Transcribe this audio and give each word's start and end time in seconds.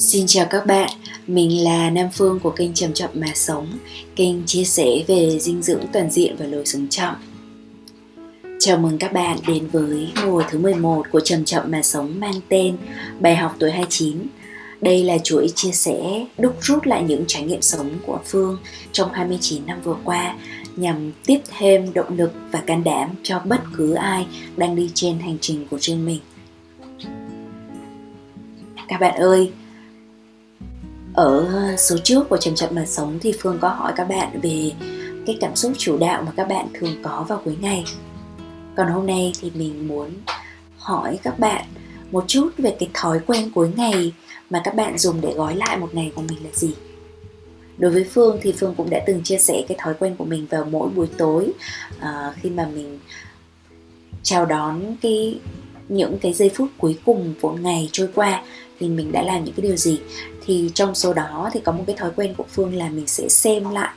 Xin 0.00 0.26
chào 0.26 0.46
các 0.50 0.66
bạn, 0.66 0.90
mình 1.26 1.64
là 1.64 1.90
Nam 1.90 2.08
Phương 2.12 2.40
của 2.40 2.50
kênh 2.50 2.74
Chậm 2.74 2.92
Chậm 2.92 3.10
Mà 3.14 3.26
Sống, 3.34 3.66
kênh 4.16 4.46
chia 4.46 4.64
sẻ 4.64 4.86
về 5.06 5.38
dinh 5.40 5.62
dưỡng 5.62 5.84
toàn 5.92 6.10
diện 6.10 6.36
và 6.38 6.46
lối 6.46 6.66
sống 6.66 6.86
chậm. 6.90 7.14
Chào 8.58 8.78
mừng 8.78 8.98
các 8.98 9.12
bạn 9.12 9.38
đến 9.46 9.68
với 9.72 10.08
mùa 10.26 10.42
thứ 10.50 10.58
11 10.58 11.06
của 11.12 11.20
Chậm 11.20 11.44
Chậm 11.44 11.70
Mà 11.70 11.82
Sống 11.82 12.20
mang 12.20 12.40
tên 12.48 12.76
Bài 13.20 13.36
học 13.36 13.56
tuổi 13.58 13.70
29. 13.70 14.16
Đây 14.80 15.04
là 15.04 15.18
chuỗi 15.18 15.48
chia 15.54 15.72
sẻ 15.72 16.26
đúc 16.38 16.56
rút 16.60 16.86
lại 16.86 17.02
những 17.02 17.24
trải 17.26 17.42
nghiệm 17.42 17.62
sống 17.62 17.90
của 18.06 18.18
Phương 18.24 18.58
trong 18.92 19.12
29 19.12 19.66
năm 19.66 19.80
vừa 19.84 19.96
qua 20.04 20.36
nhằm 20.76 21.12
tiếp 21.26 21.38
thêm 21.58 21.92
động 21.92 22.16
lực 22.16 22.32
và 22.50 22.60
can 22.60 22.84
đảm 22.84 23.10
cho 23.22 23.38
bất 23.38 23.60
cứ 23.76 23.94
ai 23.94 24.26
đang 24.56 24.76
đi 24.76 24.90
trên 24.94 25.18
hành 25.18 25.38
trình 25.40 25.66
của 25.70 25.78
riêng 25.78 26.06
mình. 26.06 26.20
Các 28.88 29.00
bạn 29.00 29.14
ơi, 29.20 29.52
ở 31.18 31.46
ờ, 31.46 31.76
số 31.76 31.96
trước 32.04 32.28
của 32.28 32.36
trầm 32.36 32.54
chậm 32.54 32.74
mà 32.74 32.86
sống 32.86 33.18
thì 33.20 33.32
phương 33.40 33.58
có 33.60 33.68
hỏi 33.68 33.92
các 33.96 34.08
bạn 34.08 34.40
về 34.42 34.72
cái 35.26 35.36
cảm 35.40 35.56
xúc 35.56 35.72
chủ 35.78 35.98
đạo 35.98 36.22
mà 36.22 36.32
các 36.36 36.48
bạn 36.48 36.66
thường 36.74 37.02
có 37.02 37.24
vào 37.28 37.40
cuối 37.44 37.56
ngày. 37.60 37.84
Còn 38.76 38.88
hôm 38.88 39.06
nay 39.06 39.32
thì 39.40 39.52
mình 39.54 39.88
muốn 39.88 40.10
hỏi 40.78 41.18
các 41.22 41.38
bạn 41.38 41.64
một 42.10 42.24
chút 42.26 42.50
về 42.58 42.76
cái 42.80 42.88
thói 42.94 43.20
quen 43.26 43.50
cuối 43.54 43.70
ngày 43.76 44.12
mà 44.50 44.60
các 44.64 44.74
bạn 44.74 44.98
dùng 44.98 45.20
để 45.20 45.32
gói 45.36 45.56
lại 45.56 45.76
một 45.76 45.94
ngày 45.94 46.12
của 46.14 46.22
mình 46.22 46.38
là 46.44 46.50
gì. 46.52 46.74
Đối 47.78 47.90
với 47.90 48.04
phương 48.04 48.38
thì 48.42 48.52
phương 48.52 48.74
cũng 48.76 48.90
đã 48.90 49.00
từng 49.06 49.22
chia 49.22 49.38
sẻ 49.38 49.64
cái 49.68 49.78
thói 49.80 49.94
quen 49.94 50.16
của 50.16 50.24
mình 50.24 50.46
vào 50.50 50.64
mỗi 50.64 50.88
buổi 50.88 51.06
tối 51.18 51.52
uh, 51.98 52.34
khi 52.36 52.50
mà 52.50 52.68
mình 52.74 52.98
chào 54.22 54.46
đón 54.46 54.96
cái 55.02 55.38
những 55.88 56.18
cái 56.18 56.32
giây 56.32 56.50
phút 56.54 56.68
cuối 56.78 56.98
cùng 57.04 57.34
của 57.40 57.52
ngày 57.52 57.88
trôi 57.92 58.08
qua 58.14 58.42
thì 58.80 58.88
mình 58.88 59.12
đã 59.12 59.22
làm 59.22 59.44
những 59.44 59.54
cái 59.54 59.62
điều 59.62 59.76
gì. 59.76 60.00
Thì 60.46 60.70
trong 60.74 60.94
số 60.94 61.12
đó 61.12 61.50
thì 61.52 61.60
có 61.60 61.72
một 61.72 61.84
cái 61.86 61.96
thói 61.96 62.10
quen 62.16 62.34
của 62.36 62.44
phương 62.48 62.74
là 62.74 62.88
mình 62.88 63.06
sẽ 63.06 63.28
xem 63.28 63.70
lại 63.70 63.94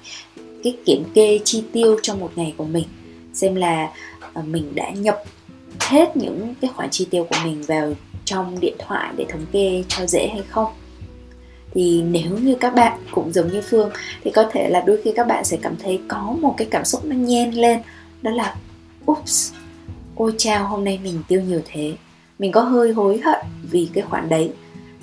cái 0.64 0.78
kiểm 0.86 1.04
kê 1.14 1.40
chi 1.44 1.64
tiêu 1.74 1.98
trong 2.02 2.20
một 2.20 2.32
ngày 2.36 2.54
của 2.58 2.66
mình. 2.66 2.86
Xem 3.34 3.56
là 3.56 3.90
ờ, 4.34 4.42
mình 4.42 4.76
đã 4.76 4.90
nhập 4.90 5.24
hết 5.80 6.18
những 6.18 6.56
cái 6.62 6.72
khoản 6.76 6.90
chi 6.90 7.08
tiêu 7.10 7.24
của 7.24 7.36
mình 7.44 7.64
vào 7.64 7.94
trong 8.26 8.60
điện 8.60 8.76
thoại 8.80 9.14
để 9.18 9.26
thống 9.30 9.46
kê 9.52 9.84
cho 9.88 10.06
dễ 10.06 10.28
hay 10.28 10.44
không. 10.50 10.74
Thì 11.74 12.02
nếu 12.02 12.38
như 12.38 12.56
các 12.56 12.76
bạn 12.76 13.00
cũng 13.12 13.34
giống 13.34 13.52
như 13.52 13.62
phương 13.62 13.90
thì 14.24 14.32
có 14.32 14.50
thể 14.52 14.70
là 14.70 14.82
đôi 14.82 15.02
khi 15.04 15.12
các 15.16 15.28
bạn 15.28 15.46
sẽ 15.46 15.58
cảm 15.62 15.76
thấy 15.84 16.00
có 16.08 16.36
một 16.42 16.54
cái 16.58 16.68
cảm 16.72 16.86
xúc 16.86 17.06
nó 17.06 17.16
nhen 17.16 17.52
lên, 17.52 17.80
đó 18.22 18.32
là, 18.32 18.56
ups 19.12 19.54
ôi 20.22 20.34
chao 20.38 20.68
hôm 20.68 20.84
nay 20.84 21.00
mình 21.04 21.24
tiêu 21.28 21.42
nhiều 21.42 21.62
thế. 21.66 21.94
Mình 22.40 22.52
có 22.52 22.62
hơi 22.62 22.92
hối 22.92 23.20
hận 23.24 23.40
vì 23.72 23.90
cái 23.94 24.04
khoản 24.04 24.30
đấy. 24.30 24.52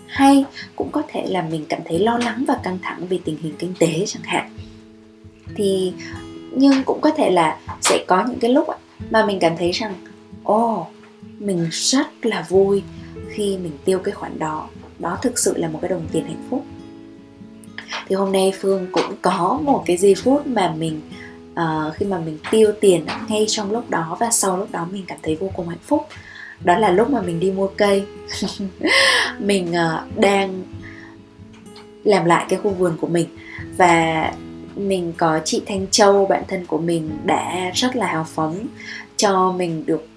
Hay 0.07 0.45
cũng 0.77 0.91
có 0.93 1.03
thể 1.09 1.27
là 1.27 1.43
mình 1.43 1.65
cảm 1.69 1.81
thấy 1.85 1.99
lo 1.99 2.19
lắng 2.19 2.45
và 2.49 2.61
căng 2.63 2.79
thẳng 2.83 3.07
vì 3.09 3.21
tình 3.25 3.37
hình 3.43 3.55
kinh 3.59 3.75
tế 3.79 4.05
chẳng 4.07 4.23
hạn. 4.23 4.51
Thì 5.55 5.93
nhưng 6.53 6.83
cũng 6.85 7.01
có 7.01 7.11
thể 7.11 7.31
là 7.31 7.59
sẽ 7.81 8.05
có 8.09 8.25
những 8.29 8.39
cái 8.41 8.51
lúc 8.51 8.67
mà 9.11 9.27
mình 9.27 9.39
cảm 9.41 9.57
thấy 9.57 9.73
rằng 9.73 9.95
ồ 10.45 10.81
oh, 10.81 10.87
mình 11.39 11.69
rất 11.71 12.07
là 12.23 12.47
vui 12.49 12.83
khi 13.29 13.57
mình 13.57 13.73
tiêu 13.85 13.99
cái 13.99 14.15
khoản 14.15 14.39
đó. 14.39 14.69
Đó 14.99 15.19
thực 15.23 15.39
sự 15.39 15.57
là 15.57 15.69
một 15.69 15.79
cái 15.83 15.89
đồng 15.89 16.07
tiền 16.13 16.25
hạnh 16.25 16.47
phúc. 16.51 16.65
Thì 18.09 18.15
hôm 18.15 18.33
nay 18.33 18.53
phương 18.61 18.87
cũng 18.93 19.15
có 19.23 19.61
một 19.65 19.83
cái 19.87 19.97
giây 19.97 20.15
phút 20.15 20.47
mà 20.47 20.75
mình 20.79 21.01
uh, 21.61 21.95
khi 21.95 22.07
mà 22.07 22.19
mình 22.19 22.39
tiêu 22.51 22.73
tiền 22.81 23.07
ngay 23.29 23.45
trong 23.49 23.71
lúc 23.71 23.91
đó 23.91 24.17
và 24.21 24.31
sau 24.31 24.57
lúc 24.57 24.69
đó 24.71 24.87
mình 24.91 25.05
cảm 25.07 25.19
thấy 25.23 25.37
vô 25.37 25.51
cùng 25.57 25.69
hạnh 25.69 25.79
phúc. 25.87 26.07
Đó 26.65 26.79
là 26.79 26.91
lúc 26.91 27.11
mà 27.11 27.23
mình 27.23 27.41
đi 27.41 27.51
mua 27.51 27.67
cây. 27.67 28.05
Mình 29.39 29.73
uh, 29.73 30.17
đang 30.19 30.65
làm 32.05 32.25
lại 32.25 32.47
cái 32.49 32.59
khu 32.59 32.71
vườn 32.71 32.97
của 33.01 33.07
mình. 33.07 33.27
Và 33.77 34.33
mình 34.77 35.13
có 35.17 35.41
chị 35.45 35.63
Thanh 35.67 35.87
Châu 35.91 36.27
bạn 36.27 36.43
thân 36.49 36.67
của 36.67 36.79
mình 36.79 37.11
đã 37.25 37.71
rất 37.75 37.97
là 37.97 38.07
hào 38.07 38.25
phóng 38.25 38.67
cho 39.17 39.53
mình 39.53 39.87
được 39.87 40.09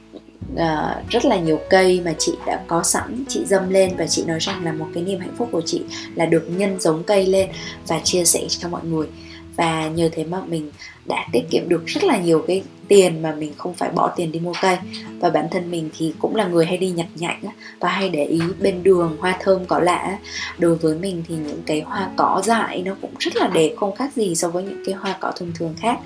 uh, 0.53 1.09
rất 1.09 1.25
là 1.25 1.37
nhiều 1.37 1.59
cây 1.69 2.01
mà 2.05 2.13
chị 2.17 2.33
đã 2.45 2.63
có 2.67 2.83
sẵn. 2.83 3.23
Chị 3.27 3.45
dâm 3.45 3.69
lên 3.69 3.91
và 3.97 4.07
chị 4.07 4.23
nói 4.27 4.39
rằng 4.39 4.65
là 4.65 4.73
một 4.73 4.87
cái 4.93 5.03
niềm 5.03 5.19
hạnh 5.19 5.35
phúc 5.37 5.49
của 5.51 5.61
chị 5.65 5.81
là 6.15 6.25
được 6.25 6.47
nhân 6.49 6.79
giống 6.79 7.03
cây 7.03 7.25
lên 7.25 7.49
và 7.87 7.99
chia 8.03 8.23
sẻ 8.25 8.45
cho 8.49 8.69
mọi 8.69 8.83
người 8.83 9.07
và 9.55 9.87
nhờ 9.87 10.09
thế 10.11 10.23
mà 10.23 10.41
mình 10.47 10.71
đã 11.05 11.27
tiết 11.31 11.41
kiệm 11.49 11.69
được 11.69 11.85
rất 11.85 12.03
là 12.03 12.17
nhiều 12.17 12.43
cái 12.47 12.63
tiền 12.87 13.21
mà 13.21 13.35
mình 13.35 13.53
không 13.57 13.73
phải 13.73 13.89
bỏ 13.89 14.07
tiền 14.15 14.31
đi 14.31 14.39
mua 14.39 14.53
cây. 14.61 14.77
Và 15.19 15.29
bản 15.29 15.47
thân 15.51 15.71
mình 15.71 15.89
thì 15.97 16.13
cũng 16.19 16.35
là 16.35 16.47
người 16.47 16.65
hay 16.65 16.77
đi 16.77 16.89
nhặt 16.89 17.07
nhạnh 17.15 17.41
và 17.79 17.89
hay 17.89 18.09
để 18.09 18.25
ý 18.25 18.41
bên 18.59 18.83
đường 18.83 19.17
hoa 19.19 19.37
thơm 19.39 19.65
cỏ 19.65 19.79
lạ 19.79 20.17
đối 20.57 20.75
với 20.75 20.95
mình 20.95 21.23
thì 21.27 21.35
những 21.35 21.61
cái 21.65 21.81
hoa 21.81 22.09
cỏ 22.17 22.41
dại 22.45 22.81
nó 22.85 22.95
cũng 23.01 23.11
rất 23.19 23.35
là 23.35 23.47
đẹp 23.47 23.75
không 23.77 23.95
khác 23.95 24.11
gì 24.15 24.35
so 24.35 24.49
với 24.49 24.63
những 24.63 24.83
cái 24.85 24.95
hoa 24.95 25.17
cỏ 25.19 25.31
thông 25.35 25.51
thường 25.55 25.73
khác. 25.77 25.99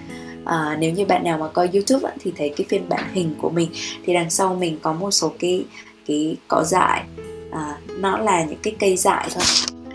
À, 0.45 0.77
nếu 0.79 0.91
như 0.91 1.05
bạn 1.05 1.23
nào 1.23 1.37
mà 1.37 1.47
coi 1.47 1.69
youtube 1.73 2.09
thì 2.19 2.33
thấy 2.37 2.53
cái 2.57 2.65
phiên 2.69 2.89
bản 2.89 3.03
hình 3.13 3.35
của 3.41 3.49
mình 3.49 3.69
thì 4.05 4.13
đằng 4.13 4.29
sau 4.29 4.55
mình 4.55 4.77
có 4.81 4.93
một 4.93 5.11
số 5.11 5.33
cái 5.39 5.65
cái 6.07 6.35
cỏ 6.47 6.63
dại. 6.63 7.03
À, 7.51 7.77
nó 7.99 8.17
là 8.17 8.43
những 8.43 8.59
cái 8.63 8.75
cây 8.79 8.97
dại 8.97 9.27
thôi. 9.33 9.43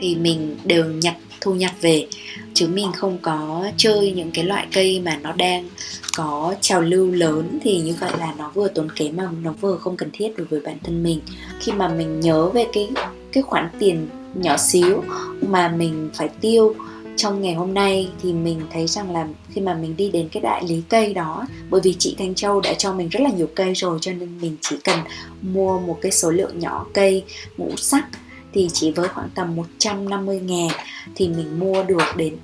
Thì 0.01 0.17
mình 0.17 0.57
đều 0.65 0.85
nhặt 0.85 1.15
thu 1.41 1.55
nhặt 1.55 1.73
về. 1.81 2.07
Chứ 2.55 2.69
mình 2.69 2.93
không 2.93 3.19
có 3.23 3.71
chơi 3.77 4.13
những 4.13 4.31
cái 4.31 4.45
loại 4.45 4.67
cây 4.73 5.01
mà 5.05 5.19
nó 5.23 5.33
đang 5.33 5.69
có 6.17 6.55
trào 6.61 6.81
lưu 6.81 7.11
lớn 7.11 7.59
thì 7.63 7.81
như 7.81 7.95
vậy 8.01 8.11
là 8.19 8.35
nó 8.39 8.51
vừa 8.55 8.69
tốn 8.69 8.89
kém 8.97 9.17
mà 9.17 9.29
nó 9.43 9.53
vừa 9.61 9.77
không 9.77 9.97
cần 9.97 10.09
thiết 10.13 10.37
đối 10.37 10.47
với 10.47 10.61
bản 10.61 10.77
thân 10.85 11.03
mình. 11.03 11.21
Khi 11.61 11.73
mà 11.73 11.89
mình 11.89 12.21
nhớ 12.21 12.49
về 12.49 12.67
cái 12.73 12.89
cái 13.33 13.43
khoản 13.43 13.69
tiền 13.79 14.09
nhỏ 14.35 14.57
xíu 14.57 15.03
mà 15.41 15.69
mình 15.69 16.11
phải 16.15 16.29
tiêu 16.41 16.75
trong 17.17 17.43
ngày 17.43 17.55
hôm 17.55 17.75
nay 17.75 18.09
thì 18.23 18.33
mình 18.33 18.61
thấy 18.73 18.87
rằng 18.87 19.13
là 19.13 19.29
khi 19.53 19.61
mà 19.61 19.75
mình 19.75 19.97
đi 19.97 20.11
đến 20.11 20.29
cái 20.29 20.41
đại 20.41 20.65
lý 20.69 20.83
cây 20.89 21.15
đó, 21.15 21.47
bởi 21.71 21.81
vì 21.85 21.95
chị 21.99 22.15
Thanh 22.19 22.35
Châu 22.35 22.61
đã 22.61 22.75
cho 22.75 22.93
mình 22.93 23.09
rất 23.09 23.21
là 23.21 23.31
nhiều 23.31 23.49
cây 23.55 23.75
rồi 23.75 23.99
cho 24.01 24.13
nên 24.13 24.39
mình 24.41 24.57
chỉ 24.61 24.77
cần 24.85 24.99
mua 25.43 25.79
một 25.81 25.99
cái 26.01 26.13
số 26.13 26.31
lượng 26.31 26.59
nhỏ 26.59 26.87
cây 26.95 27.25
ngũ 27.57 27.77
sắc 27.77 28.09
thì 28.53 28.69
chỉ 28.73 28.93
với 28.93 29.09
khoảng 29.09 29.29
tầm 29.35 29.57
150 29.57 30.41
ngàn 30.41 30.69
thì 31.15 31.29
mình 31.29 31.59
mua 31.59 31.83
được 31.83 32.17
đến 32.17 32.37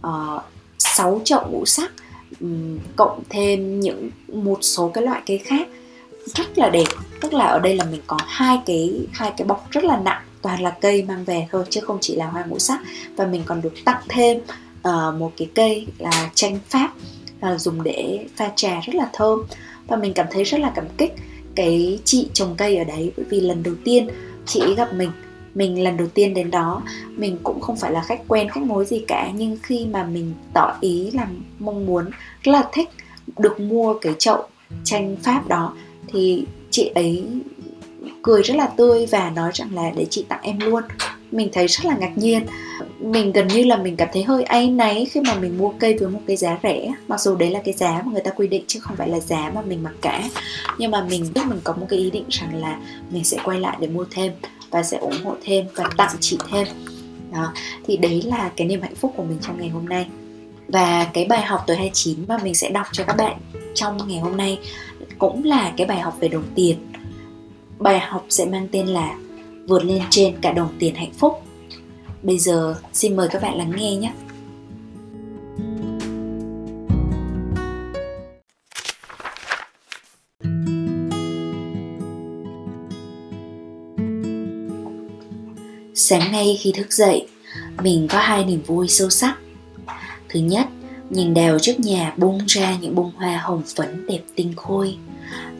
ờ, 0.00 0.36
uh, 0.36 0.42
6 0.78 1.20
chậu 1.24 1.48
ngũ 1.50 1.64
sắc 1.66 1.92
um, 2.40 2.78
cộng 2.96 3.22
thêm 3.28 3.80
những 3.80 4.10
một 4.32 4.58
số 4.62 4.88
cái 4.88 5.04
loại 5.04 5.22
cây 5.26 5.38
khác. 5.38 5.68
Rất 6.26 6.58
là 6.58 6.68
đẹp 6.68 6.86
tức 7.20 7.32
là 7.32 7.44
ở 7.44 7.58
đây 7.58 7.76
là 7.76 7.84
mình 7.84 8.00
có 8.06 8.18
hai 8.26 8.58
cái 8.66 9.06
hai 9.12 9.32
cái 9.36 9.46
bọc 9.46 9.70
rất 9.70 9.84
là 9.84 10.00
nặng 10.04 10.22
toàn 10.42 10.62
là 10.62 10.70
cây 10.80 11.02
mang 11.02 11.24
về 11.24 11.46
thôi 11.50 11.64
chứ 11.70 11.80
không 11.80 11.98
chỉ 12.00 12.16
là 12.16 12.26
hoa 12.26 12.44
ngũ 12.44 12.58
sắc. 12.58 12.80
Và 13.16 13.26
mình 13.26 13.42
còn 13.46 13.62
được 13.62 13.74
tặng 13.84 14.02
thêm 14.08 14.38
uh, 14.88 15.14
một 15.18 15.32
cái 15.36 15.48
cây 15.54 15.86
là 15.98 16.30
chanh 16.34 16.58
pháp 16.68 16.92
uh, 17.52 17.60
dùng 17.60 17.82
để 17.82 18.26
pha 18.36 18.52
trà 18.56 18.80
rất 18.80 18.94
là 18.94 19.10
thơm. 19.12 19.44
Và 19.86 19.96
mình 19.96 20.12
cảm 20.14 20.26
thấy 20.30 20.44
rất 20.44 20.60
là 20.60 20.72
cảm 20.74 20.86
kích 20.98 21.12
cái 21.54 21.98
chị 22.04 22.28
trồng 22.32 22.54
cây 22.56 22.76
ở 22.76 22.84
đấy 22.84 23.12
bởi 23.16 23.26
vì 23.28 23.40
lần 23.40 23.62
đầu 23.62 23.74
tiên 23.84 24.08
chị 24.46 24.74
gặp 24.76 24.94
mình 24.94 25.10
mình 25.54 25.82
lần 25.82 25.96
đầu 25.96 26.08
tiên 26.14 26.34
đến 26.34 26.50
đó. 26.50 26.82
Mình 27.16 27.38
cũng 27.42 27.60
không 27.60 27.76
phải 27.76 27.92
là 27.92 28.02
khách 28.02 28.20
quen, 28.28 28.48
khách 28.48 28.62
mối 28.62 28.84
gì 28.84 29.04
cả, 29.08 29.30
nhưng 29.34 29.56
khi 29.62 29.86
mà 29.86 30.04
mình 30.04 30.34
tỏ 30.54 30.76
ý 30.80 31.10
là 31.10 31.26
mong 31.58 31.86
muốn, 31.86 32.04
rất 32.42 32.52
là 32.52 32.68
thích 32.72 32.88
được 33.38 33.60
mua 33.60 33.94
cái 33.94 34.14
chậu 34.18 34.44
tranh 34.84 35.16
pháp 35.22 35.48
đó, 35.48 35.74
thì 36.08 36.44
chị 36.70 36.90
ấy 36.94 37.24
cười 38.22 38.42
rất 38.42 38.56
là 38.56 38.66
tươi 38.66 39.06
và 39.06 39.30
nói 39.30 39.50
rằng 39.54 39.74
là 39.74 39.90
để 39.96 40.06
chị 40.10 40.24
tặng 40.28 40.40
em 40.42 40.58
luôn. 40.60 40.82
Mình 41.32 41.48
thấy 41.52 41.66
rất 41.66 41.84
là 41.84 41.96
ngạc 41.96 42.18
nhiên. 42.18 42.46
Mình 43.00 43.32
gần 43.32 43.48
như 43.48 43.64
là 43.64 43.76
mình 43.76 43.96
cảm 43.96 44.08
thấy 44.12 44.22
hơi 44.22 44.42
áy 44.42 44.70
náy 44.70 45.06
khi 45.10 45.20
mà 45.20 45.34
mình 45.34 45.58
mua 45.58 45.72
cây 45.78 45.98
với 45.98 46.08
một 46.08 46.20
cái 46.26 46.36
giá 46.36 46.58
rẻ. 46.62 46.92
Mặc 47.08 47.20
dù 47.20 47.36
đấy 47.36 47.50
là 47.50 47.60
cái 47.64 47.74
giá 47.74 48.02
mà 48.04 48.12
người 48.12 48.22
ta 48.22 48.30
quy 48.30 48.46
định 48.46 48.64
chứ 48.66 48.80
không 48.80 48.96
phải 48.96 49.08
là 49.08 49.20
giá 49.20 49.50
mà 49.54 49.62
mình 49.62 49.82
mặc 49.82 49.94
cả. 50.02 50.22
Nhưng 50.78 50.90
mà 50.90 51.06
mình 51.10 51.26
biết 51.34 51.40
mình 51.46 51.60
có 51.64 51.72
một 51.72 51.86
cái 51.88 51.98
ý 51.98 52.10
định 52.10 52.24
rằng 52.28 52.54
là 52.54 52.80
mình 53.10 53.24
sẽ 53.24 53.38
quay 53.44 53.60
lại 53.60 53.76
để 53.80 53.88
mua 53.88 54.04
thêm 54.10 54.32
và 54.70 54.82
sẽ 54.82 54.96
ủng 54.96 55.24
hộ 55.24 55.34
thêm 55.44 55.66
và 55.74 55.90
tặng 55.96 56.16
chị 56.20 56.38
thêm. 56.50 56.66
Đó, 57.32 57.52
thì 57.86 57.96
đấy 57.96 58.22
là 58.22 58.50
cái 58.56 58.66
niềm 58.66 58.82
hạnh 58.82 58.94
phúc 58.94 59.12
của 59.16 59.22
mình 59.22 59.38
trong 59.42 59.58
ngày 59.60 59.68
hôm 59.68 59.88
nay. 59.88 60.06
Và 60.68 61.04
cái 61.04 61.24
bài 61.24 61.42
học 61.42 61.64
tuổi 61.66 61.76
29 61.76 62.16
mà 62.28 62.38
mình 62.38 62.54
sẽ 62.54 62.70
đọc 62.70 62.86
cho 62.92 63.04
các 63.04 63.16
bạn 63.16 63.38
trong 63.74 64.08
ngày 64.08 64.18
hôm 64.18 64.36
nay 64.36 64.58
cũng 65.18 65.44
là 65.44 65.72
cái 65.76 65.86
bài 65.86 66.00
học 66.00 66.16
về 66.20 66.28
đồng 66.28 66.44
tiền. 66.54 66.76
Bài 67.78 67.98
học 67.98 68.26
sẽ 68.28 68.44
mang 68.44 68.68
tên 68.72 68.86
là 68.86 69.14
vượt 69.68 69.84
lên 69.84 70.02
trên 70.10 70.40
cả 70.40 70.52
đồng 70.52 70.68
tiền 70.78 70.94
hạnh 70.94 71.12
phúc. 71.12 71.42
Bây 72.22 72.38
giờ 72.38 72.74
xin 72.92 73.16
mời 73.16 73.28
các 73.28 73.42
bạn 73.42 73.58
lắng 73.58 73.72
nghe 73.76 73.96
nhé. 73.96 74.12
Sáng 86.02 86.32
nay 86.32 86.58
khi 86.60 86.72
thức 86.72 86.92
dậy, 86.92 87.26
mình 87.82 88.08
có 88.08 88.18
hai 88.18 88.44
niềm 88.44 88.62
vui 88.66 88.88
sâu 88.88 89.10
sắc. 89.10 89.38
Thứ 90.28 90.40
nhất, 90.40 90.66
nhìn 91.10 91.34
đèo 91.34 91.58
trước 91.58 91.80
nhà 91.80 92.14
bung 92.16 92.38
ra 92.46 92.76
những 92.80 92.94
bông 92.94 93.12
hoa 93.16 93.36
hồng 93.36 93.62
phấn 93.76 94.06
đẹp 94.06 94.20
tinh 94.34 94.52
khôi. 94.56 94.96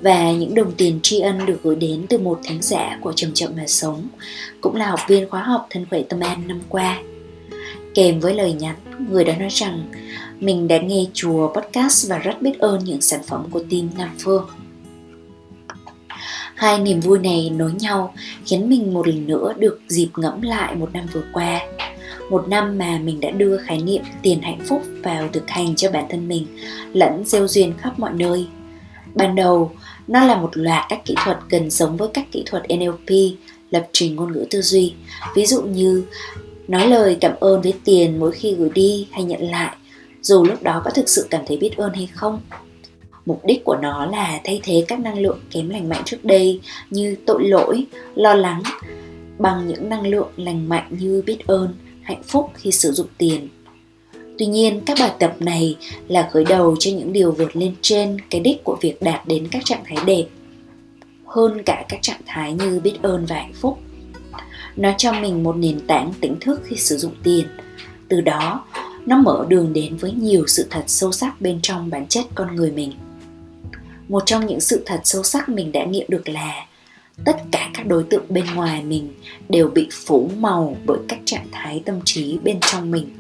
và 0.03 0.33
những 0.33 0.55
đồng 0.55 0.73
tiền 0.73 1.01
tri 1.03 1.21
ân 1.21 1.47
được 1.47 1.61
gửi 1.63 1.77
đến 1.77 2.07
từ 2.09 2.19
một 2.19 2.41
thánh 2.45 2.63
giả 2.63 2.99
của 3.01 3.13
Chậm 3.13 3.31
Chậm 3.35 3.53
Mà 3.57 3.67
Sống, 3.67 4.09
cũng 4.61 4.77
là 4.77 4.91
học 4.91 5.01
viên 5.09 5.31
khóa 5.31 5.43
học 5.43 5.67
thân 5.71 5.87
khỏe 5.91 6.03
tâm 6.03 6.21
an 6.21 6.49
năm 6.49 6.61
qua. 6.69 6.99
Kèm 7.95 8.21
với 8.21 8.35
lời 8.35 8.53
nhắn, 8.53 8.77
người 9.11 9.25
đó 9.25 9.33
nói 9.39 9.49
rằng 9.51 9.91
mình 10.41 10.69
đã 10.69 10.79
nghe 10.79 11.05
chùa 11.15 11.53
podcast 11.55 12.09
và 12.09 12.19
rất 12.19 12.43
biết 12.43 12.59
ơn 12.59 12.85
những 12.85 13.01
sản 13.01 13.21
phẩm 13.27 13.47
của 13.51 13.63
team 13.71 13.89
Nam 13.99 14.11
Phương. 14.19 14.47
Hai 16.61 16.79
niềm 16.79 17.01
vui 17.01 17.19
này 17.19 17.51
nối 17.57 17.73
nhau 17.73 18.15
khiến 18.45 18.69
mình 18.69 18.95
một 18.95 19.09
lần 19.09 19.27
nữa 19.27 19.55
được 19.59 19.81
dịp 19.89 20.09
ngẫm 20.17 20.43
lại 20.43 20.75
một 20.75 20.93
năm 20.93 21.07
vừa 21.13 21.23
qua. 21.33 21.61
Một 22.31 22.49
năm 22.49 22.79
mà 22.79 22.99
mình 22.99 23.21
đã 23.21 23.31
đưa 23.31 23.57
khái 23.57 23.83
niệm 23.83 24.03
tiền 24.23 24.43
hạnh 24.43 24.61
phúc 24.69 24.83
vào 25.03 25.29
thực 25.33 25.51
hành 25.51 25.77
cho 25.77 25.91
bản 25.91 26.05
thân 26.11 26.29
mình, 26.29 26.47
lẫn 26.93 27.23
gieo 27.27 27.49
duyên 27.49 27.75
khắp 27.79 27.99
mọi 27.99 28.13
nơi. 28.13 28.47
Ban 29.15 29.35
đầu, 29.35 29.71
nó 30.09 30.25
là 30.25 30.37
một 30.37 30.51
loạt 30.55 30.85
các 30.89 31.05
kỹ 31.05 31.15
thuật 31.25 31.39
gần 31.49 31.71
giống 31.71 31.97
với 31.97 32.09
các 32.15 32.33
kỹ 32.33 32.43
thuật 32.47 32.63
NLP, 32.69 33.15
lập 33.71 33.89
trình 33.93 34.17
ngôn 34.17 34.33
ngữ 34.33 34.47
tư 34.51 34.63
duy. 34.63 34.95
Ví 35.35 35.47
dụ 35.47 35.63
như 35.63 36.05
nói 36.69 36.89
lời 36.89 37.17
cảm 37.21 37.33
ơn 37.41 37.63
với 37.63 37.75
tiền 37.85 38.19
mỗi 38.19 38.33
khi 38.33 38.55
gửi 38.55 38.71
đi 38.75 39.09
hay 39.13 39.25
nhận 39.25 39.51
lại, 39.51 39.77
dù 40.23 40.45
lúc 40.45 40.63
đó 40.63 40.83
có 40.85 40.91
thực 40.91 41.09
sự 41.09 41.27
cảm 41.31 41.43
thấy 41.47 41.57
biết 41.57 41.77
ơn 41.77 41.95
hay 41.95 42.09
không 42.15 42.41
mục 43.31 43.45
đích 43.45 43.65
của 43.65 43.77
nó 43.77 44.07
là 44.07 44.41
thay 44.45 44.61
thế 44.63 44.85
các 44.89 45.01
năng 45.01 45.19
lượng 45.19 45.41
kém 45.51 45.69
lành 45.69 45.89
mạnh 45.89 46.03
trước 46.05 46.25
đây 46.25 46.61
như 46.91 47.17
tội 47.27 47.45
lỗi, 47.49 47.87
lo 48.15 48.35
lắng, 48.35 48.63
bằng 49.39 49.69
những 49.69 49.89
năng 49.89 50.07
lượng 50.07 50.29
lành 50.37 50.69
mạnh 50.69 50.87
như 50.91 51.23
biết 51.27 51.47
ơn, 51.47 51.75
hạnh 52.03 52.23
phúc 52.23 52.51
khi 52.55 52.73
sử 52.73 52.93
dụng 52.93 53.07
tiền. 53.19 53.49
Tuy 54.39 54.47
nhiên, 54.47 54.81
các 54.87 54.97
bài 55.01 55.11
tập 55.19 55.37
này 55.41 55.77
là 56.09 56.29
khởi 56.33 56.45
đầu 56.45 56.77
cho 56.79 56.91
những 56.91 57.13
điều 57.13 57.33
vượt 57.33 57.57
lên 57.57 57.75
trên 57.83 58.17
cái 58.31 58.41
đích 58.41 58.65
của 58.65 58.77
việc 58.81 59.03
đạt 59.03 59.27
đến 59.27 59.49
các 59.51 59.63
trạng 59.65 59.85
thái 59.85 60.05
đẹp 60.07 60.25
hơn 61.27 61.63
cả 61.67 61.85
các 61.89 62.03
trạng 62.03 62.21
thái 62.27 62.53
như 62.53 62.81
biết 62.81 63.03
ơn 63.03 63.27
và 63.27 63.37
hạnh 63.37 63.53
phúc. 63.55 63.79
Nó 64.77 64.91
cho 64.99 65.13
mình 65.13 65.43
một 65.43 65.57
nền 65.57 65.81
tảng 65.87 66.13
tỉnh 66.21 66.37
thức 66.41 66.61
khi 66.65 66.77
sử 66.77 66.97
dụng 66.97 67.15
tiền. 67.23 67.47
Từ 68.09 68.21
đó, 68.21 68.65
nó 69.07 69.17
mở 69.17 69.47
đường 69.49 69.73
đến 69.73 69.97
với 69.97 70.13
nhiều 70.13 70.45
sự 70.47 70.67
thật 70.71 70.85
sâu 70.87 71.13
sắc 71.13 71.41
bên 71.41 71.59
trong 71.63 71.91
bản 71.91 72.07
chất 72.07 72.25
con 72.35 72.57
người 72.57 72.71
mình 72.71 72.93
một 74.11 74.23
trong 74.27 74.47
những 74.47 74.61
sự 74.61 74.83
thật 74.87 75.01
sâu 75.05 75.23
sắc 75.23 75.49
mình 75.49 75.73
đã 75.73 75.85
nghiệm 75.85 76.07
được 76.09 76.29
là 76.29 76.67
tất 77.25 77.37
cả 77.53 77.71
các 77.75 77.87
đối 77.87 78.03
tượng 78.03 78.25
bên 78.29 78.45
ngoài 78.55 78.83
mình 78.83 79.15
đều 79.49 79.69
bị 79.69 79.89
phủ 80.07 80.31
màu 80.39 80.77
bởi 80.87 80.99
các 81.09 81.19
trạng 81.25 81.47
thái 81.53 81.83
tâm 81.85 82.01
trí 82.05 82.39
bên 82.39 82.61
trong 82.61 82.91
mình. 82.91 83.17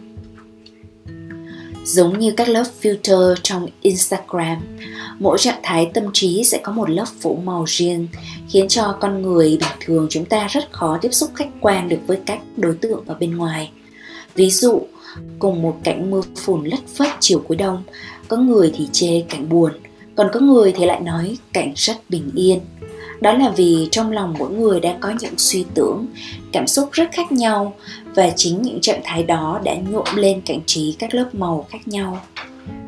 Giống 1.85 2.19
như 2.19 2.33
các 2.37 2.49
lớp 2.49 2.65
filter 2.83 3.35
trong 3.43 3.67
instagram, 3.81 4.59
mỗi 5.19 5.39
trạng 5.39 5.61
thái 5.63 5.91
tâm 5.95 6.05
trí 6.13 6.45
sẽ 6.45 6.61
có 6.63 6.73
một 6.73 6.91
lớp 6.91 7.07
phủ 7.21 7.37
màu 7.45 7.65
riêng, 7.69 8.09
khiến 8.49 8.69
cho 8.69 8.97
con 9.01 9.23
người 9.23 9.49
bình 9.49 9.79
thường 9.81 10.07
chúng 10.11 10.25
ta 10.25 10.47
rất 10.47 10.73
khó 10.73 10.99
tiếp 11.03 11.11
xúc 11.13 11.31
khách 11.35 11.49
quan 11.61 11.89
được 11.89 11.99
với 12.07 12.19
các 12.27 12.41
đối 12.57 12.75
tượng 12.75 13.05
ở 13.07 13.15
bên 13.15 13.37
ngoài. 13.37 13.71
Ví 14.35 14.51
dụ, 14.51 14.83
cùng 15.39 15.63
một 15.63 15.77
cảnh 15.85 16.11
mưa 16.11 16.23
phùn 16.37 16.65
lất 16.65 16.81
phất 16.97 17.09
chiều 17.21 17.43
cuối 17.49 17.57
đông, 17.57 17.83
có 18.29 18.37
người 18.37 18.73
thì 18.77 18.89
chê 18.93 19.25
cảnh 19.29 19.49
buồn 19.49 19.73
còn 20.21 20.31
có 20.33 20.41
người 20.41 20.73
thì 20.73 20.87
lại 20.87 21.01
nói 21.01 21.37
cảnh 21.53 21.73
rất 21.77 21.97
bình 22.09 22.31
yên. 22.35 22.59
Đó 23.21 23.33
là 23.33 23.53
vì 23.57 23.89
trong 23.91 24.13
lòng 24.13 24.35
mỗi 24.39 24.51
người 24.51 24.81
đang 24.81 25.01
có 25.01 25.13
những 25.21 25.35
suy 25.37 25.65
tưởng, 25.75 26.07
cảm 26.53 26.67
xúc 26.67 26.89
rất 26.93 27.09
khác 27.13 27.33
nhau 27.33 27.75
và 28.15 28.31
chính 28.37 28.63
những 28.63 28.81
trạng 28.81 29.01
thái 29.05 29.23
đó 29.23 29.61
đã 29.65 29.75
nhuộm 29.75 30.05
lên 30.15 30.41
cảnh 30.41 30.61
trí 30.67 30.97
các 30.99 31.15
lớp 31.15 31.35
màu 31.35 31.67
khác 31.71 31.89
nhau. 31.89 32.21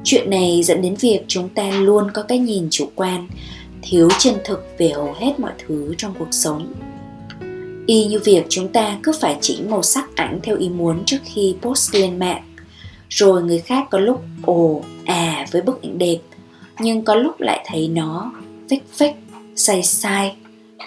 Chuyện 0.05 0.31
này 0.31 0.62
dẫn 0.62 0.82
đến 0.82 0.94
việc 0.94 1.20
chúng 1.29 1.49
ta 1.49 1.70
luôn 1.70 2.11
có 2.11 2.23
cái 2.23 2.38
nhìn 2.38 2.69
chủ 2.70 2.88
quan, 2.94 3.29
thiếu 3.82 4.08
chân 4.19 4.34
thực 4.44 4.67
về 4.79 4.88
hầu 4.88 5.14
hết 5.19 5.40
mọi 5.40 5.52
thứ 5.67 5.94
trong 5.99 6.14
cuộc 6.19 6.29
sống. 6.31 6.73
Y 7.87 8.05
như 8.05 8.20
việc 8.25 8.46
chúng 8.49 8.69
ta 8.69 8.99
cứ 9.02 9.12
phải 9.20 9.38
chỉnh 9.40 9.70
màu 9.70 9.82
sắc 9.82 10.17
ảnh 10.17 10.40
theo 10.43 10.56
ý 10.56 10.69
muốn 10.69 11.05
trước 11.05 11.19
khi 11.25 11.55
post 11.62 11.94
lên 11.94 12.19
mạng, 12.19 12.43
rồi 13.08 13.43
người 13.43 13.58
khác 13.58 13.87
có 13.90 13.99
lúc 13.99 14.23
ồ 14.43 14.82
à 15.05 15.46
với 15.52 15.62
bức 15.62 15.82
ảnh 15.82 15.99
đẹp 15.99 16.19
nhưng 16.82 17.05
có 17.05 17.14
lúc 17.14 17.40
lại 17.40 17.64
thấy 17.67 17.88
nó 17.88 18.32
phích 18.70 18.84
phích, 18.93 19.14
sai 19.56 19.82
sai. 19.82 20.37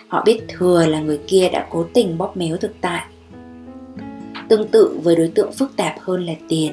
Họ 0.07 0.23
biết 0.25 0.39
thừa 0.47 0.85
là 0.85 0.99
người 0.99 1.19
kia 1.27 1.49
đã 1.53 1.67
cố 1.69 1.85
tình 1.93 2.17
bóp 2.17 2.37
méo 2.37 2.57
thực 2.57 2.75
tại. 2.81 3.05
Tương 4.49 4.67
tự 4.67 4.99
với 5.03 5.15
đối 5.15 5.27
tượng 5.27 5.51
phức 5.51 5.75
tạp 5.75 5.95
hơn 5.99 6.25
là 6.25 6.33
tiền. 6.49 6.71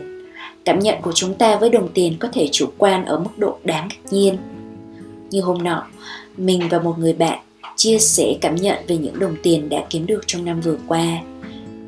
Cảm 0.64 0.78
nhận 0.78 1.02
của 1.02 1.12
chúng 1.12 1.34
ta 1.34 1.56
với 1.56 1.70
đồng 1.70 1.88
tiền 1.94 2.16
có 2.18 2.28
thể 2.32 2.48
chủ 2.52 2.66
quan 2.78 3.04
ở 3.04 3.18
mức 3.18 3.30
độ 3.36 3.58
đáng 3.64 3.88
ngạc 3.88 4.12
nhiên. 4.12 4.36
Như 5.30 5.40
hôm 5.40 5.64
nọ, 5.64 5.86
mình 6.36 6.62
và 6.70 6.78
một 6.78 6.98
người 6.98 7.12
bạn 7.12 7.38
chia 7.76 7.98
sẻ 7.98 8.34
cảm 8.40 8.56
nhận 8.56 8.78
về 8.86 8.96
những 8.96 9.18
đồng 9.18 9.36
tiền 9.42 9.68
đã 9.68 9.84
kiếm 9.90 10.06
được 10.06 10.20
trong 10.26 10.44
năm 10.44 10.60
vừa 10.60 10.76
qua. 10.86 11.18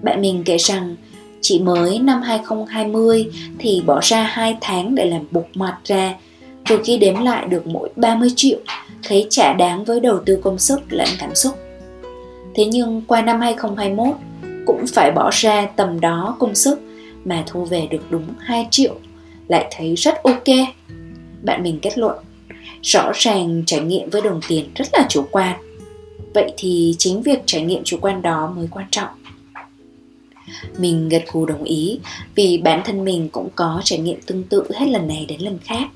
Bạn 0.02 0.20
mình 0.20 0.42
kể 0.44 0.56
rằng, 0.56 0.96
chỉ 1.40 1.58
mới 1.58 1.98
năm 1.98 2.22
2020 2.22 3.26
thì 3.58 3.82
bỏ 3.86 4.00
ra 4.02 4.22
2 4.22 4.56
tháng 4.60 4.94
để 4.94 5.06
làm 5.06 5.26
bục 5.30 5.48
mặt 5.54 5.78
ra 5.84 6.14
từ 6.68 6.80
khi 6.84 6.98
đếm 6.98 7.14
lại 7.14 7.46
được 7.46 7.66
mỗi 7.66 7.88
30 7.96 8.28
triệu, 8.36 8.58
thấy 9.02 9.26
trả 9.30 9.52
đáng 9.52 9.84
với 9.84 10.00
đầu 10.00 10.20
tư 10.26 10.38
công 10.42 10.58
sức 10.58 10.80
lẫn 10.90 11.08
cảm 11.18 11.34
xúc. 11.34 11.54
Thế 12.54 12.64
nhưng 12.64 13.02
qua 13.06 13.22
năm 13.22 13.40
2021 13.40 14.16
cũng 14.66 14.84
phải 14.86 15.10
bỏ 15.10 15.30
ra 15.32 15.66
tầm 15.76 16.00
đó 16.00 16.36
công 16.38 16.54
sức 16.54 16.80
mà 17.24 17.44
thu 17.46 17.64
về 17.64 17.88
được 17.90 18.10
đúng 18.10 18.26
2 18.38 18.66
triệu, 18.70 18.94
lại 19.48 19.66
thấy 19.76 19.94
rất 19.94 20.22
ok. 20.22 20.44
Bạn 21.42 21.62
mình 21.62 21.78
kết 21.82 21.98
luận, 21.98 22.16
rõ 22.82 23.12
ràng 23.14 23.62
trải 23.66 23.80
nghiệm 23.80 24.10
với 24.10 24.22
đồng 24.22 24.40
tiền 24.48 24.70
rất 24.74 24.88
là 24.92 25.06
chủ 25.08 25.24
quan. 25.30 25.56
Vậy 26.34 26.52
thì 26.56 26.94
chính 26.98 27.22
việc 27.22 27.38
trải 27.46 27.62
nghiệm 27.62 27.84
chủ 27.84 27.96
quan 28.00 28.22
đó 28.22 28.52
mới 28.56 28.68
quan 28.70 28.86
trọng. 28.90 29.08
Mình 30.78 31.08
gật 31.08 31.22
gù 31.32 31.46
đồng 31.46 31.64
ý 31.64 31.98
vì 32.34 32.58
bản 32.58 32.82
thân 32.84 33.04
mình 33.04 33.28
cũng 33.28 33.48
có 33.54 33.80
trải 33.84 33.98
nghiệm 33.98 34.20
tương 34.26 34.42
tự 34.42 34.64
hết 34.74 34.86
lần 34.88 35.08
này 35.08 35.26
đến 35.28 35.40
lần 35.40 35.58
khác 35.64 35.88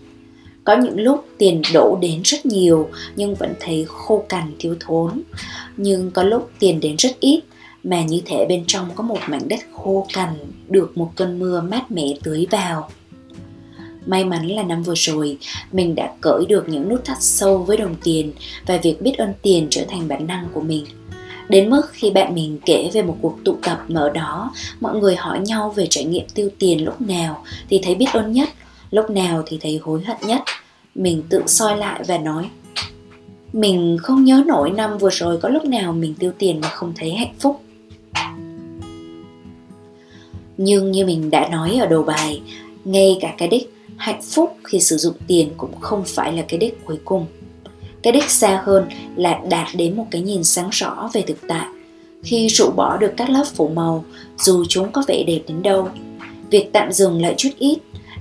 có 0.68 0.76
những 0.76 1.00
lúc 1.00 1.24
tiền 1.38 1.62
đổ 1.74 1.98
đến 2.00 2.20
rất 2.24 2.46
nhiều 2.46 2.88
nhưng 3.16 3.34
vẫn 3.34 3.54
thấy 3.60 3.84
khô 3.88 4.24
cằn, 4.28 4.52
thiếu 4.58 4.74
thốn. 4.80 5.22
Nhưng 5.76 6.10
có 6.10 6.22
lúc 6.22 6.50
tiền 6.58 6.80
đến 6.80 6.96
rất 6.98 7.20
ít, 7.20 7.40
mà 7.84 8.02
như 8.02 8.20
thể 8.24 8.46
bên 8.48 8.64
trong 8.66 8.88
có 8.94 9.02
một 9.02 9.18
mảnh 9.28 9.48
đất 9.48 9.58
khô 9.72 10.06
cằn, 10.12 10.28
được 10.68 10.98
một 10.98 11.10
cơn 11.16 11.38
mưa 11.38 11.60
mát 11.60 11.90
mẻ 11.90 12.06
tưới 12.22 12.46
vào. 12.50 12.90
May 14.06 14.24
mắn 14.24 14.46
là 14.46 14.62
năm 14.62 14.82
vừa 14.82 14.94
rồi, 14.96 15.38
mình 15.72 15.94
đã 15.94 16.12
cởi 16.20 16.46
được 16.48 16.68
những 16.68 16.88
nút 16.88 17.04
thắt 17.04 17.16
sâu 17.20 17.58
với 17.58 17.76
đồng 17.76 17.94
tiền 18.04 18.32
và 18.66 18.76
việc 18.76 19.02
biết 19.02 19.18
ơn 19.18 19.32
tiền 19.42 19.66
trở 19.70 19.84
thành 19.88 20.08
bản 20.08 20.26
năng 20.26 20.48
của 20.52 20.60
mình. 20.60 20.84
Đến 21.48 21.70
mức 21.70 21.82
khi 21.92 22.10
bạn 22.10 22.34
mình 22.34 22.58
kể 22.66 22.90
về 22.92 23.02
một 23.02 23.16
cuộc 23.20 23.38
tụ 23.44 23.56
tập 23.62 23.84
mở 23.88 24.10
đó, 24.10 24.52
mọi 24.80 24.96
người 24.96 25.16
hỏi 25.16 25.40
nhau 25.40 25.72
về 25.76 25.86
trải 25.90 26.04
nghiệm 26.04 26.28
tiêu 26.34 26.48
tiền 26.58 26.84
lúc 26.84 27.00
nào 27.00 27.44
thì 27.70 27.80
thấy 27.82 27.94
biết 27.94 28.12
ơn 28.12 28.32
nhất 28.32 28.48
lúc 28.90 29.10
nào 29.10 29.42
thì 29.46 29.58
thấy 29.60 29.80
hối 29.82 30.04
hận 30.04 30.16
nhất, 30.26 30.42
mình 30.94 31.22
tự 31.28 31.42
soi 31.46 31.76
lại 31.76 32.02
và 32.08 32.18
nói, 32.18 32.50
mình 33.52 33.96
không 34.02 34.24
nhớ 34.24 34.42
nổi 34.46 34.70
năm 34.70 34.98
vừa 34.98 35.10
rồi 35.10 35.38
có 35.38 35.48
lúc 35.48 35.64
nào 35.64 35.92
mình 35.92 36.14
tiêu 36.14 36.32
tiền 36.38 36.60
mà 36.60 36.68
không 36.68 36.92
thấy 36.96 37.12
hạnh 37.12 37.34
phúc. 37.38 37.60
Nhưng 40.56 40.90
như 40.90 41.06
mình 41.06 41.30
đã 41.30 41.48
nói 41.48 41.76
ở 41.80 41.86
đầu 41.86 42.02
bài, 42.02 42.42
ngay 42.84 43.18
cả 43.20 43.34
cái 43.38 43.48
đích 43.48 43.74
hạnh 43.96 44.22
phúc 44.22 44.56
khi 44.64 44.80
sử 44.80 44.96
dụng 44.96 45.14
tiền 45.26 45.50
cũng 45.56 45.80
không 45.80 46.04
phải 46.06 46.32
là 46.32 46.42
cái 46.48 46.58
đích 46.58 46.84
cuối 46.84 46.98
cùng. 47.04 47.26
Cái 48.02 48.12
đích 48.12 48.30
xa 48.30 48.62
hơn 48.64 48.88
là 49.16 49.40
đạt 49.50 49.68
đến 49.74 49.96
một 49.96 50.06
cái 50.10 50.22
nhìn 50.22 50.44
sáng 50.44 50.68
rõ 50.72 51.10
về 51.12 51.22
thực 51.22 51.38
tại. 51.48 51.66
Khi 52.22 52.48
rũ 52.48 52.70
bỏ 52.76 52.96
được 52.96 53.12
các 53.16 53.30
lớp 53.30 53.44
phủ 53.54 53.68
màu, 53.68 54.04
dù 54.38 54.64
chúng 54.68 54.92
có 54.92 55.02
vẻ 55.08 55.24
đẹp 55.26 55.40
đến 55.48 55.62
đâu, 55.62 55.88
việc 56.50 56.72
tạm 56.72 56.92
dừng 56.92 57.22
lại 57.22 57.34
chút 57.36 57.50
ít 57.58 57.78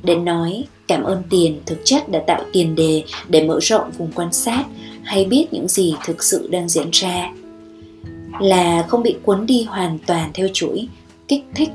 để 0.08 0.16
nói, 0.16 0.64
cảm 0.88 1.04
ơn 1.04 1.24
tiền 1.30 1.62
thực 1.66 1.78
chất 1.84 2.10
đã 2.10 2.20
tạo 2.28 2.42
tiền 2.54 2.76
đề 2.76 3.04
để 3.28 3.48
mở 3.48 3.60
rộng 3.62 3.92
vùng 3.98 4.12
quan 4.16 4.34
sát. 4.34 4.66
Hay 5.04 5.26
biết 5.26 5.48
những 5.52 5.68
gì 5.68 5.96
thực 6.06 6.24
sự 6.24 6.48
đang 6.52 6.70
diễn 6.70 6.90
ra. 6.92 7.32
Là 8.42 8.86
không 8.88 9.04
bị 9.04 9.16
cuốn 9.24 9.46
đi 9.46 9.64
hoàn 9.64 10.00
toàn 10.08 10.32
theo 10.34 10.48
chuỗi 10.54 10.88
kích 11.28 11.44
thích, 11.56 11.70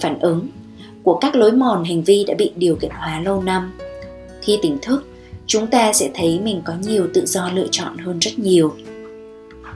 phản 0.00 0.18
ứng 0.20 0.48
của 1.02 1.18
các 1.18 1.36
lối 1.36 1.52
mòn 1.52 1.84
hành 1.84 2.02
vi 2.02 2.24
đã 2.24 2.34
bị 2.38 2.50
điều 2.56 2.76
kiện 2.76 2.90
hóa 2.90 3.20
lâu 3.20 3.42
năm. 3.42 3.72
Khi 4.42 4.58
tỉnh 4.62 4.78
thức, 4.82 5.06
chúng 5.46 5.66
ta 5.66 5.92
sẽ 5.92 6.10
thấy 6.14 6.40
mình 6.40 6.62
có 6.64 6.72
nhiều 6.86 7.08
tự 7.14 7.26
do 7.26 7.50
lựa 7.54 7.66
chọn 7.70 7.98
hơn 7.98 8.18
rất 8.18 8.38
nhiều. 8.38 8.74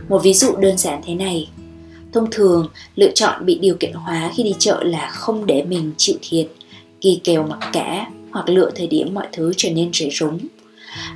Một 0.09 0.23
ví 0.23 0.35
dụ 0.35 0.57
đơn 0.57 0.79
giản 0.79 1.01
thế 1.07 1.15
này. 1.15 1.49
Thông 2.13 2.31
thường, 2.31 2.69
lựa 2.97 3.11
chọn 3.15 3.47
bị 3.47 3.59
điều 3.59 3.75
kiện 3.75 3.93
hóa 3.93 4.31
khi 4.35 4.43
đi 4.43 4.55
chợ 4.59 4.83
là 4.83 5.11
không 5.13 5.47
để 5.47 5.63
mình 5.63 5.93
chịu 5.97 6.17
thiệt 6.23 6.47
kỳ 7.03 7.21
kèo 7.25 7.47
mặc 7.47 7.59
cả 7.73 8.07
hoặc 8.31 8.49
lựa 8.49 8.71
thời 8.75 8.87
điểm 8.87 9.15
mọi 9.15 9.27
thứ 9.33 9.53
trở 9.57 9.71
nên 9.71 9.91
rẻ 9.93 10.09
rúng. 10.13 10.39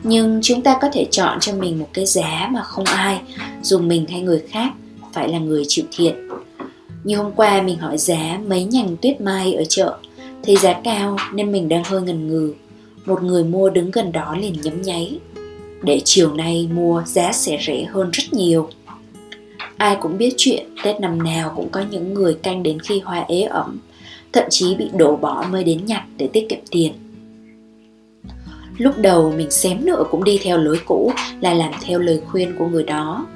Nhưng 0.02 0.40
chúng 0.43 0.62
ta 0.62 0.78
có 0.81 0.88
thể 0.93 1.07
chọn 1.11 1.38
cho 1.40 1.52
mình 1.52 1.78
một 1.78 1.88
cái 1.93 2.07
giá 2.07 2.49
mà 2.52 2.62
không 2.62 2.85
ai, 2.85 3.21
dù 3.62 3.78
mình 3.78 4.07
hay 4.07 4.21
người 4.21 4.43
khác, 4.49 4.73
phải 5.12 5.28
là 5.28 5.38
người 5.38 5.64
chịu 5.69 5.85
thiệt. 5.90 6.14
Như 7.05 7.16
hôm 7.16 7.33
qua 7.33 7.62
mình 7.62 7.78
hỏi 7.78 7.99
giá 7.99 8.38
mấy 8.47 8.64
nhành 8.64 8.97
tuyết 8.97 9.21
mai 9.21 9.55
ở 9.55 9.64
chợ, 9.69 9.99
thấy 10.43 10.57
giá 10.57 10.73
cao 10.85 11.16
nên 11.35 11.52
mình 11.52 11.69
đang 11.69 11.85
hơi 11.85 12.02
ngần 12.02 12.28
ngừ. 12.28 12.52
Một 13.07 13.23
người 13.23 13.45
mua 13.45 13.71
đứng 13.71 13.90
gần 13.90 14.12
đó 14.12 14.37
liền 14.40 14.55
nhấm 14.62 14.83
nháy. 14.83 15.19
Để 15.83 16.00
chiều 16.05 16.35
nay 16.35 16.69
mua 16.75 17.02
giá 17.07 17.33
sẽ 17.33 17.59
rẻ 17.66 17.85
hơn 17.85 18.11
rất 18.12 18.25
nhiều. 18.33 18.69
Ai 19.76 19.97
cũng 20.00 20.19
biết 20.19 20.35
chuyện, 20.37 20.66
tết 20.85 21.00
năm 21.00 21.23
nào 21.23 21.52
cũng 21.57 21.69
có 21.69 21.85
những 21.90 22.14
người 22.14 22.35
canh 22.35 22.62
đến 22.62 22.81
khi 22.81 23.00
hoa 23.00 23.25
ế 23.28 23.43
ẩm 23.43 23.78
thậm 24.37 24.45
chí 24.50 24.75
bị 24.75 24.90
đổ 24.97 25.16
bỏ 25.16 25.45
mới 25.50 25.64
đến 25.64 25.87
nhặt 25.87 26.02
để 26.16 26.28
tiết 26.33 26.47
kiệm 26.49 26.59
tiền. 26.71 26.93
Lúc 28.78 28.95
đầu 28.99 29.33
mình 29.37 29.50
xém 29.50 29.85
nữa 29.85 30.05
cũng 30.11 30.25
đi 30.25 30.40
theo 30.43 30.59
lối 30.59 30.81
cũ 30.87 31.12
là 31.40 31.55
làm 31.55 31.73
theo 31.83 31.99
lời 31.99 32.21
khuyên 32.26 32.55
của 32.59 32.66
người 32.66 32.83
đó. 32.83 33.26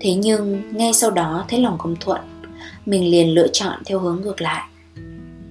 Thế 0.00 0.14
nhưng 0.14 0.62
ngay 0.72 0.92
sau 0.92 1.10
đó 1.10 1.44
thấy 1.48 1.60
lòng 1.60 1.78
không 1.78 1.96
thuận, 2.00 2.20
mình 2.86 3.10
liền 3.10 3.34
lựa 3.34 3.48
chọn 3.48 3.82
theo 3.86 3.98
hướng 3.98 4.20
ngược 4.22 4.40
lại. 4.40 4.68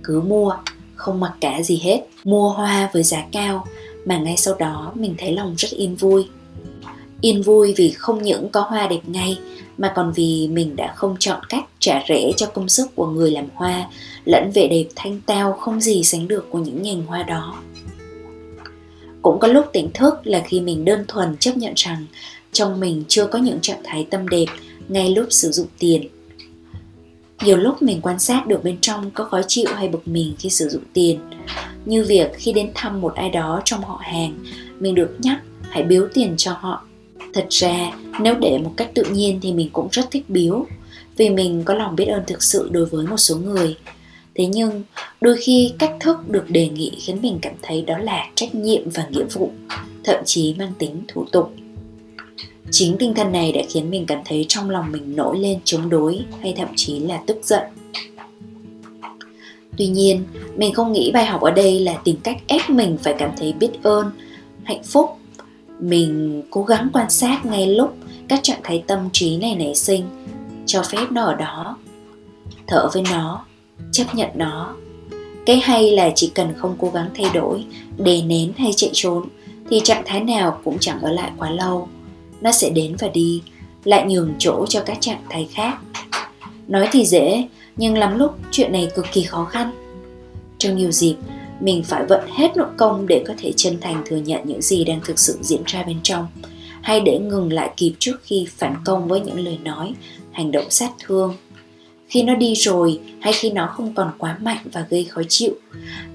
Cứ 0.03 0.21
mua, 0.21 0.53
không 0.95 1.19
mặc 1.19 1.33
cả 1.41 1.61
gì 1.61 1.79
hết, 1.83 2.01
mua 2.23 2.49
hoa 2.49 2.89
với 2.93 3.03
giá 3.03 3.25
cao, 3.31 3.65
mà 4.05 4.17
ngay 4.17 4.37
sau 4.37 4.55
đó 4.59 4.91
mình 4.95 5.15
thấy 5.17 5.31
lòng 5.33 5.53
rất 5.57 5.69
yên 5.71 5.95
vui 5.95 6.27
yên 7.21 7.41
vui 7.41 7.73
vì 7.77 7.91
không 7.91 8.23
những 8.23 8.49
có 8.49 8.61
hoa 8.61 8.87
đẹp 8.87 9.01
ngay, 9.05 9.39
mà 9.77 9.93
còn 9.95 10.11
vì 10.15 10.47
mình 10.51 10.75
đã 10.75 10.93
không 10.95 11.15
chọn 11.19 11.43
cách 11.49 11.65
trả 11.79 12.03
rẻ 12.09 12.31
cho 12.37 12.45
công 12.47 12.69
sức 12.69 12.95
của 12.95 13.07
người 13.07 13.31
làm 13.31 13.45
hoa, 13.53 13.89
lẫn 14.25 14.51
vẻ 14.53 14.67
đẹp 14.67 14.85
thanh 14.95 15.21
tao 15.25 15.53
không 15.53 15.81
gì 15.81 16.03
sánh 16.03 16.27
được 16.27 16.47
của 16.49 16.59
những 16.59 16.81
nhành 16.81 17.05
hoa 17.05 17.23
đó. 17.23 17.55
Cũng 19.21 19.39
có 19.39 19.47
lúc 19.47 19.65
tỉnh 19.73 19.91
thức 19.93 20.13
là 20.23 20.43
khi 20.47 20.61
mình 20.61 20.85
đơn 20.85 21.05
thuần 21.07 21.37
chấp 21.37 21.57
nhận 21.57 21.73
rằng 21.75 22.05
trong 22.51 22.79
mình 22.79 23.03
chưa 23.07 23.27
có 23.27 23.39
những 23.39 23.59
trạng 23.61 23.81
thái 23.83 24.07
tâm 24.09 24.27
đẹp 24.27 24.45
ngay 24.89 25.09
lúc 25.15 25.25
sử 25.29 25.51
dụng 25.51 25.67
tiền. 25.79 26.07
Nhiều 27.43 27.57
lúc 27.57 27.81
mình 27.81 28.01
quan 28.01 28.19
sát 28.19 28.47
được 28.47 28.63
bên 28.63 28.77
trong 28.81 29.11
có 29.11 29.23
khó 29.23 29.41
chịu 29.47 29.67
hay 29.75 29.87
bực 29.87 30.07
mình 30.07 30.33
khi 30.39 30.49
sử 30.49 30.69
dụng 30.69 30.83
tiền, 30.93 31.19
như 31.85 32.05
việc 32.07 32.31
khi 32.33 32.53
đến 32.53 32.71
thăm 32.75 33.01
một 33.01 33.15
ai 33.15 33.29
đó 33.29 33.61
trong 33.65 33.81
họ 33.81 33.99
hàng, 34.03 34.43
mình 34.79 34.95
được 34.95 35.17
nhắc 35.19 35.41
hãy 35.69 35.83
biếu 35.83 36.07
tiền 36.13 36.33
cho 36.37 36.51
họ 36.51 36.83
thật 37.33 37.47
ra, 37.49 37.91
nếu 38.19 38.35
để 38.35 38.57
một 38.57 38.73
cách 38.77 38.91
tự 38.95 39.03
nhiên 39.03 39.39
thì 39.41 39.53
mình 39.53 39.69
cũng 39.73 39.87
rất 39.91 40.11
thích 40.11 40.23
biếu, 40.27 40.65
vì 41.17 41.29
mình 41.29 41.61
có 41.65 41.73
lòng 41.73 41.95
biết 41.95 42.05
ơn 42.05 42.23
thực 42.27 42.43
sự 42.43 42.69
đối 42.71 42.85
với 42.85 43.07
một 43.07 43.17
số 43.17 43.35
người. 43.37 43.77
Thế 44.35 44.45
nhưng, 44.45 44.83
đôi 45.21 45.37
khi 45.37 45.73
cách 45.79 45.93
thức 45.99 46.29
được 46.29 46.49
đề 46.49 46.69
nghị 46.69 46.91
khiến 46.99 47.17
mình 47.21 47.39
cảm 47.41 47.53
thấy 47.61 47.81
đó 47.81 47.97
là 47.97 48.29
trách 48.35 48.55
nhiệm 48.55 48.89
và 48.89 49.07
nghĩa 49.11 49.23
vụ, 49.33 49.51
thậm 50.03 50.19
chí 50.25 50.55
mang 50.57 50.73
tính 50.79 51.01
thủ 51.07 51.25
tục. 51.31 51.51
Chính 52.71 52.95
tinh 52.99 53.13
thần 53.13 53.31
này 53.31 53.51
đã 53.51 53.61
khiến 53.69 53.89
mình 53.89 54.05
cảm 54.05 54.19
thấy 54.25 54.45
trong 54.47 54.69
lòng 54.69 54.91
mình 54.91 55.15
nổi 55.15 55.39
lên 55.39 55.59
chống 55.63 55.89
đối 55.89 56.19
hay 56.41 56.53
thậm 56.57 56.67
chí 56.75 56.99
là 56.99 57.21
tức 57.27 57.37
giận. 57.43 57.61
Tuy 59.77 59.87
nhiên, 59.87 60.23
mình 60.55 60.73
không 60.73 60.91
nghĩ 60.91 61.11
bài 61.13 61.25
học 61.25 61.41
ở 61.41 61.51
đây 61.51 61.79
là 61.79 61.93
tìm 62.03 62.15
cách 62.23 62.37
ép 62.47 62.69
mình 62.69 62.97
phải 63.03 63.15
cảm 63.17 63.31
thấy 63.37 63.53
biết 63.53 63.69
ơn, 63.83 64.11
hạnh 64.63 64.83
phúc 64.83 65.17
mình 65.81 66.41
cố 66.49 66.63
gắng 66.63 66.89
quan 66.93 67.09
sát 67.09 67.45
ngay 67.45 67.67
lúc 67.67 67.95
các 68.27 68.39
trạng 68.43 68.59
thái 68.63 68.83
tâm 68.87 69.09
trí 69.13 69.37
này 69.37 69.55
nảy 69.55 69.75
sinh, 69.75 70.05
cho 70.65 70.83
phép 70.83 71.11
nó 71.11 71.23
ở 71.23 71.35
đó, 71.35 71.77
thở 72.67 72.89
với 72.93 73.03
nó, 73.11 73.45
chấp 73.91 74.15
nhận 74.15 74.29
nó. 74.35 74.75
Cái 75.45 75.59
hay 75.59 75.91
là 75.91 76.11
chỉ 76.15 76.31
cần 76.35 76.53
không 76.57 76.75
cố 76.79 76.89
gắng 76.89 77.09
thay 77.15 77.31
đổi 77.33 77.65
đề 77.97 78.21
nén 78.21 78.53
hay 78.57 78.71
chạy 78.75 78.89
trốn, 78.93 79.27
thì 79.69 79.81
trạng 79.83 80.03
thái 80.05 80.19
nào 80.19 80.59
cũng 80.63 80.77
chẳng 80.79 81.01
ở 81.01 81.11
lại 81.11 81.31
quá 81.37 81.49
lâu. 81.49 81.87
Nó 82.41 82.51
sẽ 82.51 82.69
đến 82.69 82.95
và 82.99 83.07
đi, 83.07 83.41
lại 83.83 84.05
nhường 84.07 84.33
chỗ 84.39 84.65
cho 84.69 84.81
các 84.85 84.97
trạng 85.01 85.21
thái 85.29 85.49
khác. 85.53 85.77
Nói 86.67 86.87
thì 86.91 87.05
dễ, 87.05 87.47
nhưng 87.77 87.97
lắm 87.97 88.17
lúc 88.17 88.31
chuyện 88.51 88.71
này 88.71 88.91
cực 88.95 89.05
kỳ 89.13 89.23
khó 89.23 89.45
khăn. 89.45 89.71
Trong 90.57 90.77
nhiều 90.77 90.91
dịp 90.91 91.15
mình 91.61 91.83
phải 91.83 92.05
vận 92.05 92.29
hết 92.33 92.57
nội 92.57 92.69
công 92.77 93.07
để 93.07 93.23
có 93.27 93.33
thể 93.37 93.53
chân 93.55 93.77
thành 93.81 94.03
thừa 94.05 94.17
nhận 94.17 94.41
những 94.43 94.61
gì 94.61 94.83
đang 94.83 94.99
thực 95.05 95.19
sự 95.19 95.37
diễn 95.41 95.61
ra 95.65 95.83
bên 95.83 95.97
trong. 96.03 96.27
Hay 96.81 96.99
để 96.99 97.19
ngừng 97.19 97.53
lại 97.53 97.71
kịp 97.77 97.93
trước 97.99 98.21
khi 98.23 98.47
phản 98.57 98.75
công 98.85 99.07
với 99.07 99.19
những 99.19 99.39
lời 99.39 99.57
nói, 99.63 99.93
hành 100.31 100.51
động 100.51 100.69
sát 100.69 100.91
thương. 100.99 101.35
Khi 102.07 102.23
nó 102.23 102.35
đi 102.35 102.53
rồi, 102.53 102.99
hay 103.19 103.33
khi 103.33 103.49
nó 103.49 103.67
không 103.67 103.93
còn 103.93 104.11
quá 104.17 104.37
mạnh 104.41 104.65
và 104.71 104.85
gây 104.89 105.03
khó 105.03 105.21
chịu, 105.29 105.51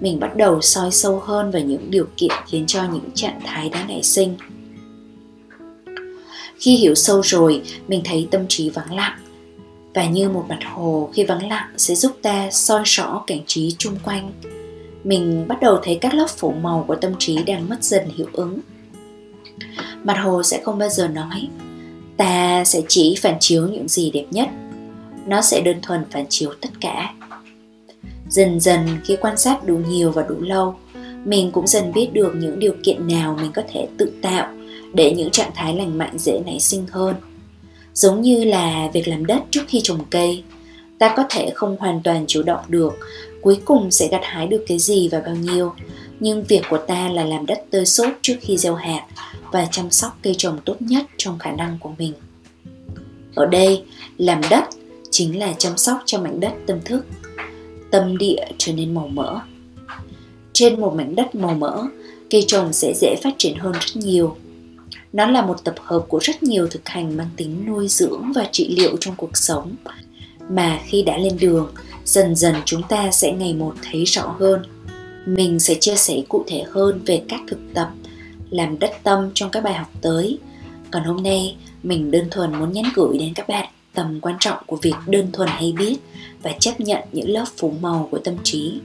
mình 0.01 0.21
bắt 0.21 0.37
đầu 0.37 0.61
soi 0.61 0.91
sâu 0.91 1.21
hơn 1.25 1.51
vào 1.51 1.63
những 1.63 1.91
điều 1.91 2.07
kiện 2.17 2.31
khiến 2.47 2.65
cho 2.67 2.85
những 2.93 3.11
trạng 3.15 3.41
thái 3.45 3.69
đã 3.69 3.85
nảy 3.89 4.03
sinh. 4.03 4.37
Khi 6.59 6.77
hiểu 6.77 6.95
sâu 6.95 7.21
rồi, 7.25 7.63
mình 7.89 8.01
thấy 8.05 8.29
tâm 8.31 8.41
trí 8.49 8.71
vắng 8.71 8.95
lặng. 8.95 9.19
Và 9.95 10.07
như 10.07 10.29
một 10.29 10.45
mặt 10.49 10.59
hồ, 10.73 11.11
khi 11.15 11.25
vắng 11.25 11.49
lặng 11.49 11.69
sẽ 11.77 11.95
giúp 11.95 12.19
ta 12.23 12.51
soi 12.51 12.83
rõ 12.85 13.25
cảnh 13.27 13.41
trí 13.47 13.75
chung 13.79 13.97
quanh 14.05 14.33
mình 15.07 15.45
bắt 15.49 15.59
đầu 15.61 15.79
thấy 15.83 15.99
các 16.01 16.15
lớp 16.15 16.27
phủ 16.37 16.53
màu 16.63 16.85
của 16.89 16.97
tâm 16.97 17.13
trí 17.19 17.43
đang 17.43 17.69
mất 17.69 17.85
dần 17.85 18.09
hiệu 18.17 18.27
ứng. 18.33 18.59
Mặt 20.05 20.17
hồ 20.23 20.43
sẽ 20.43 20.61
không 20.65 20.79
bao 20.79 20.89
giờ 20.89 21.09
nói. 21.09 21.49
Ta 22.17 22.65
sẽ 22.65 22.83
chỉ 22.89 23.17
phản 23.23 23.37
chiếu 23.41 23.69
những 23.69 23.89
gì 23.89 24.11
đẹp 24.11 24.25
nhất. 24.31 24.49
Nó 25.27 25.43
sẽ 25.43 25.61
đơn 25.61 25.77
thuần 25.83 26.05
phản 26.11 26.25
chiếu 26.29 26.51
tất 26.61 26.69
cả. 26.81 27.15
Dần 28.29 28.61
dần 28.61 28.81
khi 29.05 29.17
quan 29.21 29.39
sát 29.39 29.67
đủ 29.67 29.77
nhiều 29.89 30.11
và 30.11 30.23
đủ 30.29 30.35
lâu, 30.41 30.75
mình 31.25 31.51
cũng 31.53 31.67
dần 31.67 31.93
biết 31.93 32.11
được 32.13 32.33
những 32.37 32.59
điều 32.59 32.75
kiện 32.83 33.09
nào 33.09 33.39
mình 33.41 33.53
có 33.55 33.63
thể 33.73 33.89
tự 33.99 34.13
tạo 34.23 34.49
để 34.95 35.15
những 35.17 35.31
trạng 35.31 35.51
thái 35.55 35.77
lành 35.77 35.99
mạnh 35.99 36.19
dễ 36.19 36.41
nảy 36.47 36.61
sinh 36.61 36.87
hơn. 36.91 37.15
Giống 37.95 38.21
như 38.23 38.45
là 38.45 38.91
việc 38.93 39.09
làm 39.09 39.27
đất 39.27 39.43
trước 39.51 39.63
khi 39.69 39.81
trồng 39.83 40.01
cây, 40.11 40.43
ta 40.99 41.15
có 41.17 41.25
thể 41.31 41.51
không 41.55 41.77
hoàn 41.81 42.01
toàn 42.03 42.25
chủ 42.27 42.43
động 42.43 42.65
được 42.69 42.95
cuối 43.47 43.61
cùng 43.65 43.91
sẽ 43.91 44.09
gặt 44.09 44.21
hái 44.25 44.47
được 44.47 44.65
cái 44.67 44.79
gì 44.79 45.09
và 45.13 45.21
bao 45.21 45.35
nhiêu. 45.35 45.73
Nhưng 46.21 46.45
việc 46.45 46.63
của 46.71 46.79
ta 46.79 47.09
là 47.09 47.25
làm 47.25 47.47
đất 47.47 47.65
tơi 47.71 47.87
xốp 47.87 48.13
trước 48.23 48.37
khi 48.41 48.57
gieo 48.57 48.75
hạt 48.75 49.07
và 49.53 49.67
chăm 49.71 49.91
sóc 49.91 50.19
cây 50.23 50.35
trồng 50.39 50.59
tốt 50.65 50.77
nhất 50.81 51.05
trong 51.17 51.39
khả 51.39 51.53
năng 51.53 51.79
của 51.81 51.91
mình. 51.99 52.13
Ở 53.35 53.47
đây, 53.47 53.85
làm 54.19 54.41
đất 54.51 54.65
chính 55.11 55.39
là 55.39 55.55
chăm 55.59 55.77
sóc 55.77 55.99
cho 56.07 56.21
mảnh 56.21 56.41
đất 56.41 56.53
tâm 56.67 56.79
thức. 56.85 57.07
Tâm 57.91 58.19
địa 58.19 58.45
trở 58.59 58.73
nên 58.73 58.95
màu 58.95 59.09
mỡ. 59.09 59.41
Trên 60.53 60.81
một 60.81 60.95
mảnh 60.95 61.15
đất 61.15 61.35
màu 61.35 61.55
mỡ, 61.55 61.83
cây 62.31 62.45
trồng 62.47 62.73
sẽ 62.73 62.95
dễ 63.01 63.17
phát 63.23 63.35
triển 63.39 63.57
hơn 63.57 63.73
rất 63.73 63.97
nhiều. 63.97 64.37
Nó 65.13 65.27
là 65.27 65.47
một 65.47 65.65
tập 65.65 65.75
hợp 65.79 66.05
của 66.09 66.19
rất 66.23 66.43
nhiều 66.43 66.69
thực 66.71 66.89
hành 66.89 67.17
mang 67.17 67.31
tính 67.37 67.65
nuôi 67.67 67.89
dưỡng 67.89 68.33
và 68.35 68.49
trị 68.53 68.75
liệu 68.77 68.97
trong 69.01 69.15
cuộc 69.17 69.37
sống. 69.37 69.75
Mà 70.51 70.81
khi 70.85 71.03
đã 71.03 71.19
lên 71.19 71.37
đường 71.41 71.73
dần 72.07 72.37
dần 72.37 72.55
chúng 72.65 72.83
ta 72.89 73.11
sẽ 73.11 73.33
ngày 73.33 73.55
một 73.55 73.75
thấy 73.83 74.05
rõ 74.05 74.37
hơn. 74.39 74.63
Mình 75.27 75.61
sẽ 75.61 75.75
chia 75.75 75.95
sẻ 75.97 76.23
cụ 76.29 76.45
thể 76.47 76.65
hơn 76.71 77.01
về 77.07 77.23
các 77.29 77.41
thực 77.49 77.59
tập, 77.75 77.91
làm 78.51 78.79
đất 78.79 78.91
tâm 79.03 79.31
trong 79.35 79.51
các 79.51 79.65
bài 79.65 79.75
học 79.75 79.91
tới. 80.01 80.39
Còn 80.91 81.05
hôm 81.05 81.23
nay, 81.23 81.57
mình 81.83 82.11
đơn 82.11 82.29
thuần 82.31 82.59
muốn 82.59 82.73
nhắn 82.73 82.85
gửi 82.95 83.19
đến 83.19 83.35
các 83.35 83.49
bạn 83.49 83.69
tầm 83.95 84.21
quan 84.21 84.37
trọng 84.41 84.59
của 84.67 84.77
việc 84.83 84.95
đơn 85.07 85.33
thuần 85.33 85.49
hay 85.49 85.75
biết 85.79 85.97
và 86.43 86.53
chấp 86.61 86.81
nhận 86.81 87.03
những 87.13 87.29
lớp 87.29 87.45
phủ 87.57 87.73
màu 87.81 88.09
của 88.11 88.19
tâm 88.19 88.35
trí. 88.43 88.81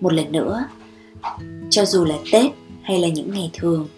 Một 0.00 0.12
lần 0.12 0.32
nữa, 0.32 0.64
cho 1.70 1.84
dù 1.84 2.04
là 2.04 2.16
tết 2.32 2.50
hay 2.82 2.98
là 2.98 3.08
những 3.08 3.30
ngày 3.30 3.50
thường, 3.52 3.88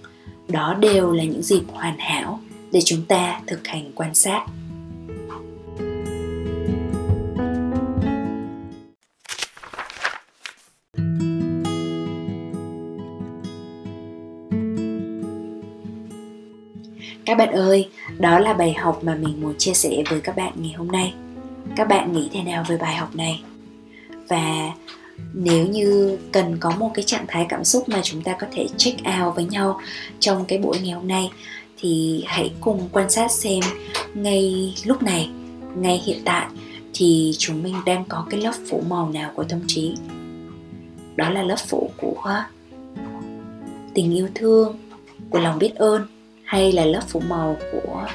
đó 0.49 0.75
đều 0.75 1.13
là 1.13 1.25
những 1.25 1.43
dịp 1.43 1.63
hoàn 1.73 1.99
hảo 1.99 2.41
để 2.73 2.81
chúng 2.85 3.03
ta 3.03 3.41
thực 3.47 3.67
hành 3.67 3.93
quan 3.95 4.15
sát. 4.15 4.47
Các 17.37 17.47
bạn 17.47 17.55
ơi, 17.55 17.89
đó 18.19 18.39
là 18.39 18.53
bài 18.53 18.73
học 18.73 19.05
mà 19.05 19.15
mình 19.15 19.41
muốn 19.41 19.55
chia 19.59 19.75
sẻ 19.75 20.03
với 20.11 20.21
các 20.21 20.37
bạn 20.37 20.53
ngày 20.57 20.73
hôm 20.73 20.89
nay. 20.89 21.15
Các 21.77 21.89
bạn 21.89 22.13
nghĩ 22.13 22.29
thế 22.33 22.43
nào 22.43 22.65
về 22.69 22.77
bài 22.77 22.95
học 22.95 23.17
này? 23.17 23.43
Và 24.29 24.73
nếu 25.35 25.67
như 25.67 26.19
cần 26.33 26.57
có 26.61 26.71
một 26.79 26.91
cái 26.95 27.05
trạng 27.05 27.25
thái 27.29 27.47
cảm 27.49 27.65
xúc 27.65 27.89
mà 27.89 28.01
chúng 28.03 28.23
ta 28.23 28.37
có 28.41 28.47
thể 28.53 28.67
check 28.77 29.01
out 29.01 29.35
với 29.35 29.45
nhau 29.45 29.81
trong 30.21 30.45
cái 30.45 30.59
buổi 30.59 30.79
ngày 30.81 30.93
hôm 30.93 31.09
nay, 31.09 31.31
thì 31.79 32.25
hãy 32.27 32.51
cùng 32.61 32.89
quan 32.93 33.11
sát 33.11 33.31
xem 33.31 33.61
ngay 34.15 34.75
lúc 34.85 35.03
này, 35.03 35.31
ngay 35.77 36.03
hiện 36.05 36.19
tại 36.25 36.47
thì 36.95 37.33
chúng 37.39 37.63
mình 37.63 37.75
đang 37.87 38.05
có 38.09 38.27
cái 38.31 38.41
lớp 38.41 38.55
phủ 38.71 38.83
màu 38.89 39.11
nào 39.11 39.33
của 39.35 39.45
tâm 39.45 39.61
trí. 39.67 39.95
Đó 41.17 41.31
là 41.31 41.43
lớp 41.43 41.59
phủ 41.67 41.91
của 41.97 42.35
tình 43.95 44.15
yêu 44.15 44.29
thương, 44.35 44.77
của 45.31 45.39
lòng 45.39 45.59
biết 45.59 45.75
ơn 45.75 46.07
hay 46.47 46.73
là 46.73 46.85
lớp 46.85 47.01
phủ 47.09 47.21
màu 47.21 47.57
của 47.73 48.07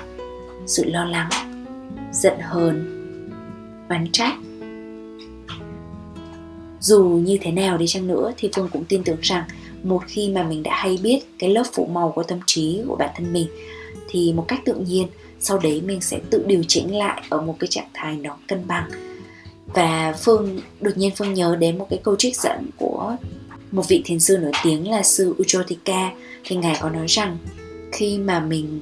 sự 0.65 0.83
lo 0.85 1.05
lắng, 1.05 1.29
giận 2.13 2.39
hờn, 2.39 2.97
oán 3.89 4.07
trách. 4.11 4.33
Dù 6.79 7.03
như 7.03 7.37
thế 7.41 7.51
nào 7.51 7.77
đi 7.77 7.87
chăng 7.87 8.07
nữa 8.07 8.31
thì 8.37 8.49
phương 8.55 8.69
cũng 8.73 8.85
tin 8.85 9.03
tưởng 9.03 9.17
rằng 9.21 9.43
một 9.83 10.01
khi 10.07 10.29
mà 10.29 10.43
mình 10.43 10.63
đã 10.63 10.75
hay 10.75 10.99
biết 11.03 11.19
cái 11.39 11.49
lớp 11.49 11.63
phủ 11.73 11.85
màu 11.85 12.11
của 12.11 12.23
tâm 12.23 12.39
trí 12.45 12.81
của 12.87 12.95
bản 12.95 13.09
thân 13.15 13.33
mình, 13.33 13.47
thì 14.09 14.33
một 14.33 14.45
cách 14.47 14.59
tự 14.65 14.73
nhiên, 14.73 15.07
sau 15.39 15.57
đấy 15.57 15.81
mình 15.85 16.01
sẽ 16.01 16.19
tự 16.29 16.43
điều 16.47 16.63
chỉnh 16.67 16.97
lại 16.97 17.21
ở 17.29 17.41
một 17.41 17.55
cái 17.59 17.67
trạng 17.67 17.89
thái 17.93 18.15
nó 18.15 18.37
cân 18.47 18.67
bằng. 18.67 18.89
Và 19.73 20.13
phương, 20.23 20.59
đột 20.81 20.97
nhiên 20.97 21.11
phương 21.15 21.33
nhớ 21.33 21.57
đến 21.59 21.77
một 21.77 21.87
cái 21.89 21.99
câu 22.03 22.15
trích 22.15 22.37
dẫn 22.37 22.69
của 22.77 23.15
một 23.71 23.87
vị 23.87 24.01
thiền 24.05 24.19
sư 24.19 24.37
nổi 24.37 24.51
tiếng 24.63 24.91
là 24.91 25.03
sư 25.03 25.35
Ujotika 25.37 26.09
thì 26.43 26.55
ngài 26.55 26.77
có 26.81 26.89
nói 26.89 27.05
rằng 27.07 27.37
khi 27.91 28.17
mà 28.17 28.39
mình 28.39 28.79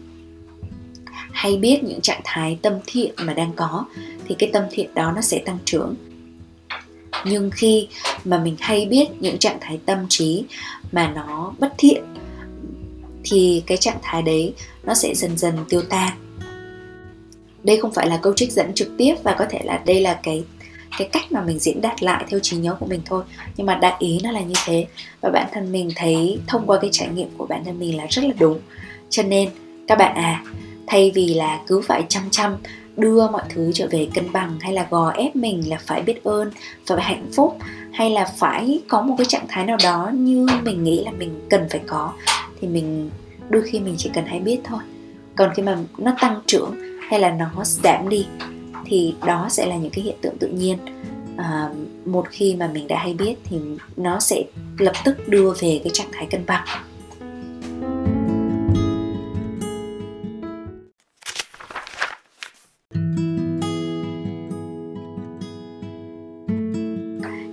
hay 1.31 1.57
biết 1.57 1.83
những 1.83 2.01
trạng 2.01 2.21
thái 2.23 2.59
tâm 2.61 2.73
thiện 2.85 3.11
mà 3.17 3.33
đang 3.33 3.51
có, 3.55 3.85
thì 4.27 4.35
cái 4.39 4.49
tâm 4.53 4.63
thiện 4.71 4.93
đó 4.93 5.11
nó 5.15 5.21
sẽ 5.21 5.39
tăng 5.45 5.57
trưởng. 5.65 5.95
Nhưng 7.25 7.51
khi 7.51 7.87
mà 8.25 8.39
mình 8.43 8.55
hay 8.59 8.85
biết 8.85 9.07
những 9.19 9.37
trạng 9.37 9.57
thái 9.61 9.79
tâm 9.85 10.05
trí 10.09 10.43
mà 10.91 11.11
nó 11.15 11.53
bất 11.59 11.73
thiện, 11.77 12.03
thì 13.23 13.63
cái 13.67 13.77
trạng 13.77 13.97
thái 14.01 14.21
đấy 14.21 14.53
nó 14.83 14.93
sẽ 14.93 15.15
dần 15.15 15.37
dần 15.37 15.57
tiêu 15.69 15.81
tan. 15.81 16.17
Đây 17.63 17.77
không 17.81 17.91
phải 17.91 18.07
là 18.07 18.19
câu 18.21 18.33
trích 18.35 18.51
dẫn 18.51 18.73
trực 18.73 18.97
tiếp 18.97 19.15
và 19.23 19.35
có 19.39 19.45
thể 19.49 19.59
là 19.63 19.83
đây 19.85 20.01
là 20.01 20.19
cái 20.23 20.43
cái 20.97 21.09
cách 21.11 21.31
mà 21.31 21.41
mình 21.41 21.59
diễn 21.59 21.81
đạt 21.81 22.03
lại 22.03 22.25
theo 22.29 22.39
trí 22.39 22.57
nhớ 22.57 22.75
của 22.79 22.85
mình 22.85 23.01
thôi. 23.05 23.23
Nhưng 23.57 23.67
mà 23.67 23.75
đại 23.75 23.93
ý 23.99 24.19
nó 24.23 24.31
là 24.31 24.41
như 24.41 24.53
thế. 24.65 24.85
Và 25.21 25.29
bản 25.33 25.47
thân 25.53 25.71
mình 25.71 25.89
thấy 25.95 26.39
thông 26.47 26.65
qua 26.65 26.79
cái 26.81 26.89
trải 26.93 27.07
nghiệm 27.07 27.27
của 27.37 27.45
bản 27.45 27.65
thân 27.65 27.79
mình 27.79 27.97
là 27.97 28.05
rất 28.09 28.25
là 28.25 28.33
đúng 28.39 28.59
cho 29.09 29.23
nên 29.23 29.49
các 29.87 29.97
bạn 29.97 30.15
à 30.15 30.43
thay 30.87 31.11
vì 31.15 31.33
là 31.33 31.59
cứ 31.67 31.81
phải 31.81 32.03
chăm 32.09 32.23
chăm 32.31 32.57
đưa 32.97 33.27
mọi 33.27 33.43
thứ 33.49 33.71
trở 33.73 33.87
về 33.91 34.07
cân 34.13 34.31
bằng 34.31 34.57
hay 34.59 34.73
là 34.73 34.87
gò 34.89 35.09
ép 35.09 35.35
mình 35.35 35.69
là 35.69 35.77
phải 35.85 36.01
biết 36.01 36.23
ơn 36.23 36.51
phải 36.87 37.01
hạnh 37.01 37.29
phúc 37.35 37.57
hay 37.93 38.09
là 38.09 38.25
phải 38.37 38.81
có 38.87 39.01
một 39.01 39.15
cái 39.17 39.25
trạng 39.25 39.45
thái 39.47 39.65
nào 39.65 39.77
đó 39.83 40.11
như 40.13 40.47
mình 40.63 40.83
nghĩ 40.83 41.03
là 41.05 41.11
mình 41.11 41.47
cần 41.49 41.67
phải 41.69 41.81
có 41.87 42.13
thì 42.61 42.67
mình 42.67 43.09
đôi 43.49 43.61
khi 43.61 43.79
mình 43.79 43.95
chỉ 43.97 44.09
cần 44.13 44.25
hay 44.25 44.39
biết 44.39 44.59
thôi. 44.63 44.79
Còn 45.35 45.53
khi 45.55 45.63
mà 45.63 45.77
nó 45.97 46.15
tăng 46.21 46.41
trưởng 46.45 46.75
hay 47.09 47.19
là 47.19 47.31
nó 47.31 47.63
giảm 47.63 48.09
đi 48.09 48.27
thì 48.85 49.15
đó 49.25 49.47
sẽ 49.49 49.65
là 49.65 49.75
những 49.75 49.91
cái 49.91 50.03
hiện 50.03 50.15
tượng 50.21 50.37
tự 50.37 50.47
nhiên. 50.47 50.77
À, 51.37 51.69
một 52.05 52.25
khi 52.29 52.55
mà 52.55 52.69
mình 52.73 52.87
đã 52.87 52.99
hay 52.99 53.13
biết 53.13 53.35
thì 53.43 53.57
nó 53.97 54.19
sẽ 54.19 54.43
lập 54.77 54.93
tức 55.05 55.29
đưa 55.29 55.53
về 55.59 55.81
cái 55.83 55.91
trạng 55.93 56.11
thái 56.11 56.25
cân 56.25 56.45
bằng. 56.45 56.65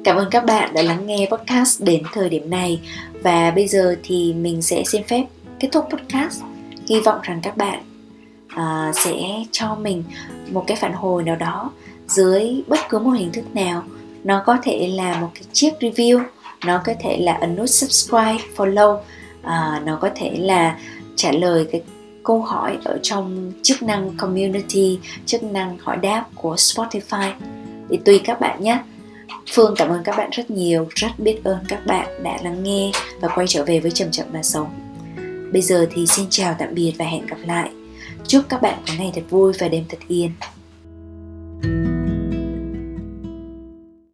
Cảm 0.07 0.17
ơn 0.17 0.31
các 0.31 0.45
bạn 0.45 0.75
đã 0.75 0.83
lắng 0.83 1.07
nghe 1.07 1.29
podcast 1.31 1.83
đến 1.83 2.03
thời 2.13 2.29
điểm 2.29 2.51
này 2.51 2.81
và 3.23 3.51
bây 3.51 3.69
giờ 3.69 3.97
thì 4.03 4.35
mình 4.35 4.63
sẽ 4.63 4.83
xin 4.87 5.03
phép 5.03 5.25
kết 5.61 5.69
thúc 5.73 5.89
podcast. 5.91 6.43
Hy 6.89 7.01
vọng 7.01 7.19
rằng 7.23 7.41
các 7.43 7.57
bạn 7.57 7.83
uh, 8.55 8.97
sẽ 8.97 9.15
cho 9.51 9.75
mình 9.75 10.05
một 10.51 10.65
cái 10.67 10.77
phản 10.77 10.93
hồi 10.93 11.23
nào 11.23 11.37
đó 11.37 11.71
dưới 12.09 12.63
bất 12.67 12.79
cứ 12.89 12.99
một 12.99 13.11
hình 13.11 13.33
thức 13.33 13.55
nào. 13.55 13.83
Nó 14.25 14.43
có 14.47 14.59
thể 14.63 14.89
là 14.89 15.21
một 15.21 15.31
cái 15.35 15.43
chiếc 15.53 15.73
review, 15.81 16.23
nó 16.67 16.81
có 16.85 16.93
thể 17.01 17.17
là 17.17 17.33
ấn 17.33 17.57
nút 17.57 17.71
subscribe, 17.71 18.39
follow, 18.57 18.95
uh, 18.95 19.03
à, 19.43 19.83
nó 19.85 19.99
có 20.01 20.11
thể 20.15 20.37
là 20.39 20.79
trả 21.17 21.33
lời 21.33 21.69
cái 21.73 21.83
câu 22.25 22.43
hỏi 22.43 22.79
ở 22.85 22.99
trong 23.03 23.53
chức 23.63 23.83
năng 23.83 24.17
community, 24.17 24.99
chức 25.27 25.43
năng 25.43 25.79
hỏi 25.83 25.97
đáp 25.97 26.25
của 26.35 26.55
Spotify. 26.55 27.33
Thì 27.89 27.99
tùy 28.05 28.21
các 28.25 28.41
bạn 28.41 28.63
nhé 28.63 28.79
Phương 29.53 29.75
cảm 29.77 29.89
ơn 29.89 30.03
các 30.05 30.17
bạn 30.17 30.31
rất 30.33 30.51
nhiều, 30.51 30.89
rất 30.95 31.19
biết 31.19 31.41
ơn 31.45 31.59
các 31.69 31.87
bạn 31.87 32.23
đã 32.23 32.39
lắng 32.45 32.63
nghe 32.63 32.91
và 33.21 33.29
quay 33.35 33.47
trở 33.47 33.65
về 33.65 33.81
với 33.81 33.91
Chậm 33.91 34.11
Chậm 34.11 34.27
Mà 34.33 34.43
Sống. 34.43 34.69
Bây 35.53 35.63
giờ 35.63 35.87
thì 35.91 36.07
xin 36.07 36.27
chào 36.31 36.57
tạm 36.59 36.75
biệt 36.75 36.93
và 36.99 37.05
hẹn 37.05 37.27
gặp 37.27 37.39
lại. 37.47 37.71
Chúc 38.27 38.45
các 38.49 38.63
bạn 38.63 38.83
có 38.87 38.93
ngày 38.99 39.13
thật 39.15 39.23
vui 39.31 39.53
và 39.59 39.69
đêm 39.69 39.85
thật 39.89 39.99
yên. 40.09 40.31